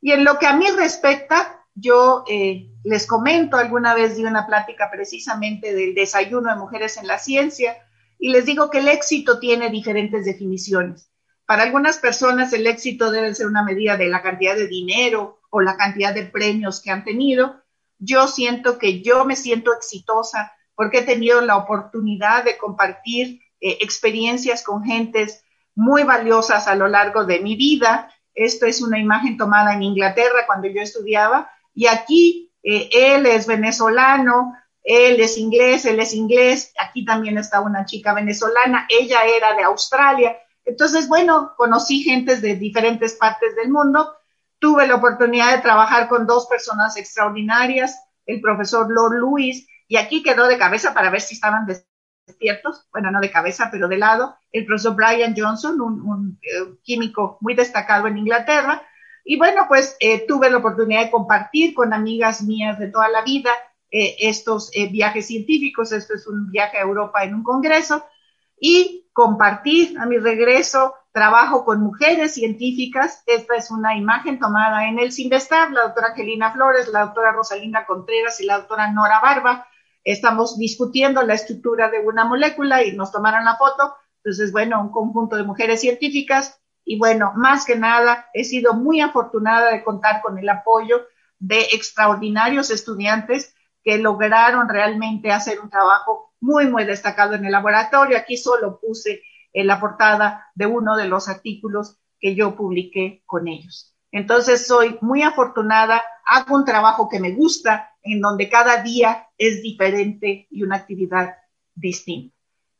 Y 0.00 0.12
en 0.12 0.24
lo 0.24 0.38
que 0.38 0.46
a 0.46 0.54
mí 0.54 0.66
respecta, 0.70 1.66
yo 1.74 2.24
eh, 2.28 2.70
les 2.84 3.06
comento, 3.06 3.56
alguna 3.56 3.94
vez 3.94 4.16
di 4.16 4.24
una 4.24 4.46
plática 4.46 4.90
precisamente 4.90 5.74
del 5.74 5.94
desayuno 5.94 6.50
de 6.50 6.58
mujeres 6.58 6.96
en 6.96 7.06
la 7.06 7.18
ciencia 7.18 7.76
y 8.18 8.30
les 8.30 8.44
digo 8.44 8.70
que 8.70 8.78
el 8.78 8.88
éxito 8.88 9.38
tiene 9.38 9.70
diferentes 9.70 10.24
definiciones. 10.24 11.10
Para 11.46 11.64
algunas 11.64 11.98
personas 11.98 12.52
el 12.52 12.66
éxito 12.66 13.10
debe 13.10 13.34
ser 13.34 13.46
una 13.46 13.64
medida 13.64 13.96
de 13.96 14.08
la 14.08 14.22
cantidad 14.22 14.54
de 14.54 14.68
dinero 14.68 15.40
o 15.50 15.60
la 15.60 15.76
cantidad 15.76 16.14
de 16.14 16.26
premios 16.26 16.80
que 16.80 16.90
han 16.90 17.04
tenido. 17.04 17.62
Yo 17.98 18.28
siento 18.28 18.78
que 18.78 19.02
yo 19.02 19.24
me 19.24 19.36
siento 19.36 19.74
exitosa 19.74 20.52
porque 20.74 20.98
he 20.98 21.02
tenido 21.02 21.40
la 21.40 21.56
oportunidad 21.56 22.44
de 22.44 22.56
compartir 22.56 23.40
eh, 23.60 23.78
experiencias 23.80 24.62
con 24.62 24.84
gentes 24.84 25.44
muy 25.74 26.04
valiosas 26.04 26.68
a 26.68 26.74
lo 26.74 26.88
largo 26.88 27.24
de 27.24 27.40
mi 27.40 27.56
vida. 27.56 28.10
Esto 28.34 28.66
es 28.66 28.80
una 28.82 28.98
imagen 28.98 29.36
tomada 29.36 29.74
en 29.74 29.82
Inglaterra 29.82 30.46
cuando 30.46 30.68
yo 30.68 30.80
estudiaba 30.80 31.50
y 31.74 31.86
aquí 31.86 32.52
eh, 32.62 32.88
él 32.92 33.26
es 33.26 33.46
venezolano, 33.46 34.54
él 34.82 35.20
es 35.20 35.36
inglés, 35.36 35.84
él 35.84 36.00
es 36.00 36.14
inglés, 36.14 36.72
aquí 36.78 37.04
también 37.04 37.38
está 37.38 37.60
una 37.60 37.84
chica 37.84 38.14
venezolana, 38.14 38.86
ella 38.88 39.20
era 39.24 39.54
de 39.54 39.62
Australia. 39.64 40.36
Entonces, 40.64 41.08
bueno, 41.08 41.52
conocí 41.56 42.02
gentes 42.02 42.40
de 42.40 42.56
diferentes 42.56 43.14
partes 43.14 43.56
del 43.56 43.70
mundo 43.70 44.14
Tuve 44.60 44.86
la 44.86 44.96
oportunidad 44.96 45.56
de 45.56 45.62
trabajar 45.62 46.06
con 46.06 46.26
dos 46.26 46.46
personas 46.46 46.94
extraordinarias, 46.98 47.98
el 48.26 48.42
profesor 48.42 48.88
Lord 48.90 49.14
Lewis, 49.14 49.66
y 49.88 49.96
aquí 49.96 50.22
quedó 50.22 50.46
de 50.46 50.58
cabeza 50.58 50.92
para 50.92 51.08
ver 51.08 51.22
si 51.22 51.34
estaban 51.34 51.64
despiertos, 52.30 52.86
bueno, 52.92 53.10
no 53.10 53.20
de 53.20 53.30
cabeza, 53.30 53.68
pero 53.70 53.88
de 53.88 53.98
lado, 53.98 54.36
el 54.52 54.64
profesor 54.66 54.94
Brian 54.94 55.34
Johnson, 55.36 55.80
un, 55.80 56.38
eh, 56.42 56.76
químico 56.82 57.38
muy 57.40 57.54
destacado 57.54 58.06
en 58.06 58.18
Inglaterra. 58.18 58.82
Y 59.24 59.36
bueno, 59.36 59.66
pues 59.68 59.96
eh, 60.00 60.26
tuve 60.26 60.50
la 60.50 60.58
oportunidad 60.58 61.04
de 61.04 61.10
compartir 61.10 61.74
con 61.74 61.92
amigas 61.92 62.42
mías 62.42 62.78
de 62.78 62.88
toda 62.88 63.08
la 63.08 63.22
vida 63.22 63.50
eh, 63.90 64.16
estos 64.20 64.70
viajes 64.90 65.26
científicos. 65.26 65.92
Esto 65.92 66.14
es 66.14 66.26
un 66.26 66.50
viaje 66.50 66.78
a 66.78 66.82
Europa 66.82 67.22
en 67.22 67.34
un 67.34 67.42
congreso 67.42 68.04
y 68.58 69.08
compartir 69.12 69.98
a 69.98 70.06
mi 70.06 70.18
regreso 70.18 70.94
trabajo 71.12 71.64
con 71.64 71.80
mujeres 71.80 72.34
científicas. 72.34 73.22
Esta 73.26 73.56
es 73.56 73.70
una 73.70 73.96
imagen 73.96 74.38
tomada 74.38 74.86
en 74.88 74.98
el 74.98 75.12
Sinvestar, 75.12 75.70
la 75.72 75.82
doctora 75.82 76.08
Angelina 76.08 76.52
Flores, 76.52 76.88
la 76.88 77.06
doctora 77.06 77.32
Rosalinda 77.32 77.86
Contreras 77.86 78.40
y 78.40 78.46
la 78.46 78.58
doctora 78.58 78.90
Nora 78.92 79.20
Barba. 79.20 79.66
Estamos 80.04 80.58
discutiendo 80.58 81.22
la 81.22 81.34
estructura 81.34 81.90
de 81.90 82.00
una 82.00 82.24
molécula 82.24 82.82
y 82.84 82.96
nos 82.96 83.12
tomaron 83.12 83.44
la 83.44 83.56
foto. 83.56 83.94
Entonces, 84.22 84.52
bueno, 84.52 84.80
un 84.80 84.90
conjunto 84.90 85.36
de 85.36 85.44
mujeres 85.44 85.80
científicas. 85.80 86.60
Y 86.84 86.98
bueno, 86.98 87.32
más 87.36 87.64
que 87.64 87.76
nada, 87.76 88.26
he 88.32 88.44
sido 88.44 88.74
muy 88.74 89.00
afortunada 89.00 89.70
de 89.70 89.84
contar 89.84 90.22
con 90.22 90.38
el 90.38 90.48
apoyo 90.48 91.02
de 91.38 91.60
extraordinarios 91.72 92.70
estudiantes 92.70 93.54
que 93.82 93.98
lograron 93.98 94.68
realmente 94.68 95.32
hacer 95.32 95.60
un 95.60 95.70
trabajo 95.70 96.34
muy, 96.40 96.66
muy 96.66 96.84
destacado 96.84 97.34
en 97.34 97.44
el 97.44 97.52
laboratorio. 97.52 98.16
Aquí 98.16 98.36
solo 98.36 98.78
puse 98.80 99.22
en 99.52 99.66
la 99.66 99.80
portada 99.80 100.50
de 100.54 100.66
uno 100.66 100.96
de 100.96 101.08
los 101.08 101.28
artículos 101.28 101.98
que 102.18 102.34
yo 102.34 102.56
publiqué 102.56 103.22
con 103.26 103.48
ellos. 103.48 103.94
Entonces 104.12 104.66
soy 104.66 104.98
muy 105.00 105.22
afortunada, 105.22 106.02
hago 106.26 106.54
un 106.56 106.64
trabajo 106.64 107.08
que 107.08 107.20
me 107.20 107.32
gusta, 107.32 107.89
en 108.02 108.20
donde 108.20 108.48
cada 108.48 108.82
día 108.82 109.28
es 109.36 109.62
diferente 109.62 110.46
y 110.50 110.62
una 110.62 110.76
actividad 110.76 111.36
distinta. 111.74 112.34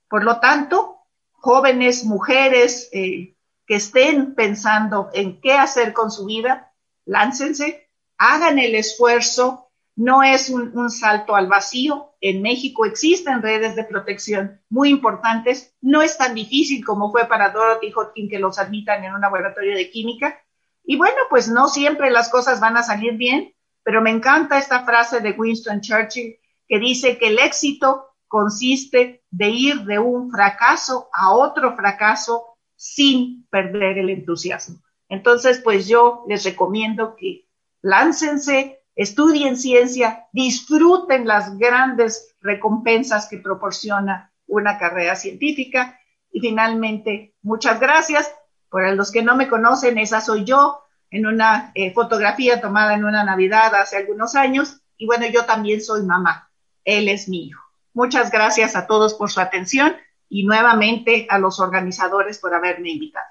Por 0.09 0.25
lo 0.25 0.41
tanto, 0.41 0.99
jóvenes, 1.33 2.05
mujeres 2.05 2.89
eh, 2.93 3.37
que 3.67 3.77
estén 3.77 4.35
pensando 4.35 5.11
en 5.13 5.41
qué 5.41 5.53
hacer 5.53 5.93
con 5.93 6.11
su 6.11 6.27
vida, 6.27 6.73
láncense, 7.05 7.89
hagan 8.19 8.59
el 8.59 8.75
esfuerzo, 8.75 9.71
no 9.97 10.23
es 10.23 10.49
un, 10.49 10.91
salto 10.91 11.37
al 11.37 11.47
vacío. 11.47 12.15
En 12.21 12.43
México 12.43 12.87
existen 12.87 13.43
redes 13.43 13.77
de 13.77 13.85
protección 13.85 14.61
muy 14.69 14.89
importantes. 14.89 15.75
No 15.81 16.03
es 16.03 16.17
tan 16.17 16.35
difícil 16.35 16.85
como 16.85 17.13
fue 17.13 17.27
para 17.27 17.51
Dorothy 17.51 17.93
Hodgkin 17.93 18.29
que 18.29 18.39
los 18.39 18.59
admitan 18.59 19.05
en 19.05 19.15
un 19.15 19.21
laboratorio 19.21 19.75
de 19.77 19.91
química. 19.91 20.43
Y 20.85 20.97
bueno, 20.97 21.17
pues 21.29 21.49
no 21.49 21.69
siempre 21.69 22.11
las 22.11 22.31
cosas 22.31 22.61
van 22.61 22.77
a 22.77 22.83
salir 22.83 23.15
bien, 23.15 23.55
pero 23.83 24.01
me 24.01 24.11
encanta 24.11 24.59
esta 24.59 24.85
frase 24.85 25.21
de 25.21 25.33
Winston 25.33 25.81
Churchill 25.81 26.39
que 26.69 26.79
dice 26.79 27.19
que 27.19 27.29
el 27.29 27.39
éxito 27.39 28.07
consiste 28.29 29.25
de 29.31 29.49
ir 29.49 29.81
de 29.83 29.99
un 29.99 30.31
fracaso 30.31 31.09
a 31.13 31.33
otro 31.33 31.77
fracaso 31.77 32.57
sin 32.77 33.47
perder 33.51 33.99
el 33.99 34.11
entusiasmo. 34.11 34.81
Entonces, 35.09 35.61
pues 35.63 35.89
yo 35.89 36.25
les 36.29 36.45
recomiendo 36.45 37.17
que 37.17 37.49
láncense, 37.83 38.85
estudien 38.95 39.57
ciencia, 39.57 40.29
disfruten 40.33 41.27
las 41.27 41.59
grandes 41.59 42.37
recompensas 42.41 43.29
que 43.29 43.39
proporciona 43.39 44.33
una 44.47 44.79
carrera 44.79 45.17
científica. 45.17 45.99
Y 46.31 46.41
finalmente, 46.41 47.35
muchas 47.43 47.81
gracias. 47.81 48.33
Para 48.71 48.95
los 48.95 49.11
que 49.11 49.23
no 49.23 49.37
me 49.37 49.49
conocen, 49.49 49.99
esa 49.99 50.21
soy 50.21 50.45
yo 50.45 50.81
en 51.11 51.27
una 51.27 51.73
eh, 51.75 51.93
fotografía 51.93 52.61
tomada 52.61 52.95
en 52.95 53.05
una 53.05 53.25
Navidad 53.25 53.75
hace 53.75 53.97
algunos 53.97 54.35
años. 54.35 54.81
Y 54.97 55.07
bueno, 55.07 55.27
yo 55.27 55.45
también 55.45 55.81
soy 55.81 56.03
mamá. 56.03 56.51
Él 56.85 57.09
es 57.09 57.29
mi 57.29 57.47
hijo. 57.47 57.63
Muchas 57.93 58.31
gracias 58.31 58.77
a 58.77 58.87
todos 58.87 59.15
por 59.15 59.31
su 59.31 59.41
atención 59.41 59.97
y 60.29 60.45
nuevamente 60.45 61.27
a 61.29 61.39
los 61.39 61.59
organizadores 61.59 62.39
por 62.39 62.55
haberme 62.55 62.91
invitado. 62.91 63.27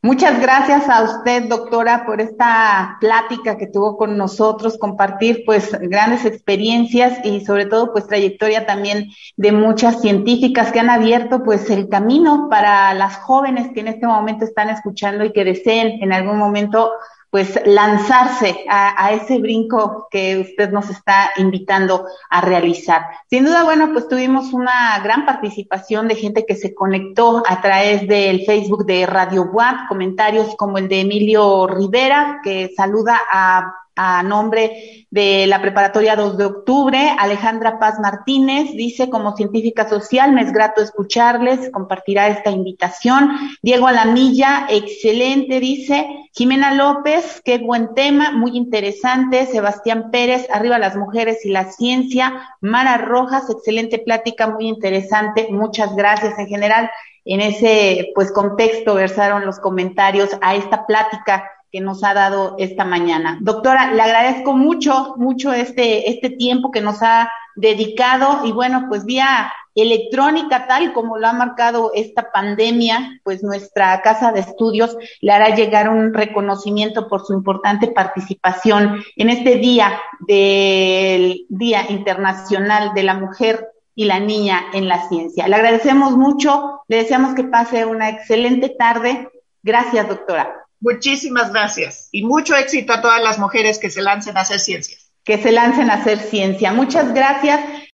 Muchas 0.00 0.40
gracias 0.40 0.88
a 0.88 1.02
usted, 1.02 1.48
doctora, 1.48 2.06
por 2.06 2.20
esta 2.20 2.98
plática 3.00 3.58
que 3.58 3.66
tuvo 3.66 3.96
con 3.96 4.16
nosotros, 4.16 4.78
compartir 4.78 5.42
pues 5.44 5.72
grandes 5.72 6.24
experiencias 6.24 7.18
y 7.24 7.44
sobre 7.44 7.66
todo 7.66 7.92
pues 7.92 8.06
trayectoria 8.06 8.64
también 8.64 9.10
de 9.36 9.50
muchas 9.50 10.00
científicas 10.00 10.70
que 10.70 10.78
han 10.78 10.88
abierto 10.88 11.42
pues 11.42 11.68
el 11.70 11.88
camino 11.88 12.46
para 12.48 12.94
las 12.94 13.16
jóvenes 13.16 13.72
que 13.74 13.80
en 13.80 13.88
este 13.88 14.06
momento 14.06 14.44
están 14.44 14.70
escuchando 14.70 15.24
y 15.24 15.32
que 15.32 15.44
deseen 15.44 16.00
en 16.00 16.12
algún 16.12 16.38
momento 16.38 16.92
pues 17.30 17.60
lanzarse 17.66 18.64
a, 18.68 19.12
ese 19.12 19.38
brinco 19.38 20.08
que 20.10 20.38
usted 20.38 20.70
nos 20.70 20.88
está 20.88 21.30
invitando 21.36 22.06
a 22.30 22.40
realizar. 22.40 23.02
Sin 23.28 23.44
duda, 23.44 23.64
bueno, 23.64 23.90
pues 23.92 24.08
tuvimos 24.08 24.52
una 24.52 24.98
gran 25.00 25.26
participación 25.26 26.08
de 26.08 26.16
gente 26.16 26.46
que 26.46 26.56
se 26.56 26.74
conectó 26.74 27.42
a 27.46 27.60
través 27.60 28.08
del 28.08 28.46
Facebook 28.46 28.86
de 28.86 29.04
Radio 29.04 29.44
WAP, 29.52 29.88
comentarios 29.88 30.54
como 30.56 30.78
el 30.78 30.88
de 30.88 31.00
Emilio 31.00 31.66
Rivera, 31.66 32.40
que 32.42 32.72
saluda 32.74 33.20
a 33.30 33.74
a 33.98 34.22
nombre 34.22 35.06
de 35.10 35.46
la 35.48 35.60
Preparatoria 35.60 36.14
2 36.14 36.38
de 36.38 36.44
Octubre. 36.44 37.16
Alejandra 37.18 37.80
Paz 37.80 37.98
Martínez 37.98 38.70
dice, 38.74 39.10
como 39.10 39.36
científica 39.36 39.88
social, 39.88 40.32
me 40.32 40.42
es 40.42 40.52
grato 40.52 40.80
escucharles, 40.80 41.70
compartirá 41.72 42.28
esta 42.28 42.50
invitación. 42.50 43.32
Diego 43.60 43.88
Alamilla, 43.88 44.66
excelente, 44.70 45.58
dice. 45.58 46.06
Jimena 46.32 46.72
López, 46.72 47.42
qué 47.44 47.58
buen 47.58 47.94
tema, 47.94 48.30
muy 48.30 48.56
interesante. 48.56 49.46
Sebastián 49.46 50.10
Pérez, 50.12 50.46
arriba 50.52 50.78
las 50.78 50.96
mujeres 50.96 51.44
y 51.44 51.50
la 51.50 51.64
ciencia. 51.72 52.54
Mara 52.60 52.98
Rojas, 52.98 53.50
excelente 53.50 53.98
plática, 53.98 54.46
muy 54.46 54.68
interesante. 54.68 55.48
Muchas 55.50 55.96
gracias 55.96 56.38
en 56.38 56.46
general 56.46 56.90
en 57.24 57.42
ese 57.42 58.10
pues 58.14 58.32
contexto 58.32 58.94
versaron 58.94 59.44
los 59.44 59.58
comentarios 59.58 60.30
a 60.40 60.54
esta 60.54 60.86
plática 60.86 61.44
que 61.70 61.80
nos 61.80 62.02
ha 62.04 62.14
dado 62.14 62.56
esta 62.58 62.84
mañana. 62.84 63.38
Doctora, 63.40 63.92
le 63.92 64.02
agradezco 64.02 64.54
mucho, 64.54 65.14
mucho 65.16 65.52
este, 65.52 66.10
este 66.10 66.30
tiempo 66.30 66.70
que 66.70 66.80
nos 66.80 67.02
ha 67.02 67.30
dedicado 67.56 68.44
y 68.44 68.52
bueno, 68.52 68.86
pues 68.88 69.04
vía 69.04 69.52
electrónica 69.74 70.66
tal 70.66 70.92
como 70.92 71.18
lo 71.18 71.26
ha 71.26 71.32
marcado 71.32 71.92
esta 71.94 72.30
pandemia, 72.32 73.20
pues 73.22 73.42
nuestra 73.42 74.00
casa 74.02 74.32
de 74.32 74.40
estudios 74.40 74.96
le 75.20 75.32
hará 75.32 75.54
llegar 75.54 75.88
un 75.88 76.14
reconocimiento 76.14 77.08
por 77.08 77.24
su 77.24 77.32
importante 77.32 77.88
participación 77.88 79.02
en 79.16 79.30
este 79.30 79.56
día 79.56 80.00
del 80.26 81.46
Día 81.48 81.90
Internacional 81.90 82.92
de 82.94 83.02
la 83.02 83.14
Mujer 83.14 83.68
y 83.94 84.04
la 84.04 84.20
Niña 84.20 84.66
en 84.72 84.88
la 84.88 85.08
Ciencia. 85.08 85.48
Le 85.48 85.56
agradecemos 85.56 86.16
mucho, 86.16 86.82
le 86.88 86.98
deseamos 86.98 87.34
que 87.34 87.44
pase 87.44 87.84
una 87.84 88.08
excelente 88.08 88.68
tarde. 88.70 89.28
Gracias, 89.62 90.08
doctora. 90.08 90.67
Muchísimas 90.80 91.52
gracias 91.52 92.08
y 92.12 92.24
mucho 92.24 92.54
éxito 92.56 92.92
a 92.92 93.00
todas 93.00 93.22
las 93.22 93.38
mujeres 93.38 93.78
que 93.78 93.90
se 93.90 94.02
lancen 94.02 94.36
a 94.36 94.42
hacer 94.42 94.60
ciencias. 94.60 95.12
Que 95.24 95.38
se 95.38 95.52
lancen 95.52 95.90
a 95.90 95.94
hacer 95.94 96.18
ciencia. 96.18 96.72
Muchas 96.72 97.12
gracias. 97.12 97.60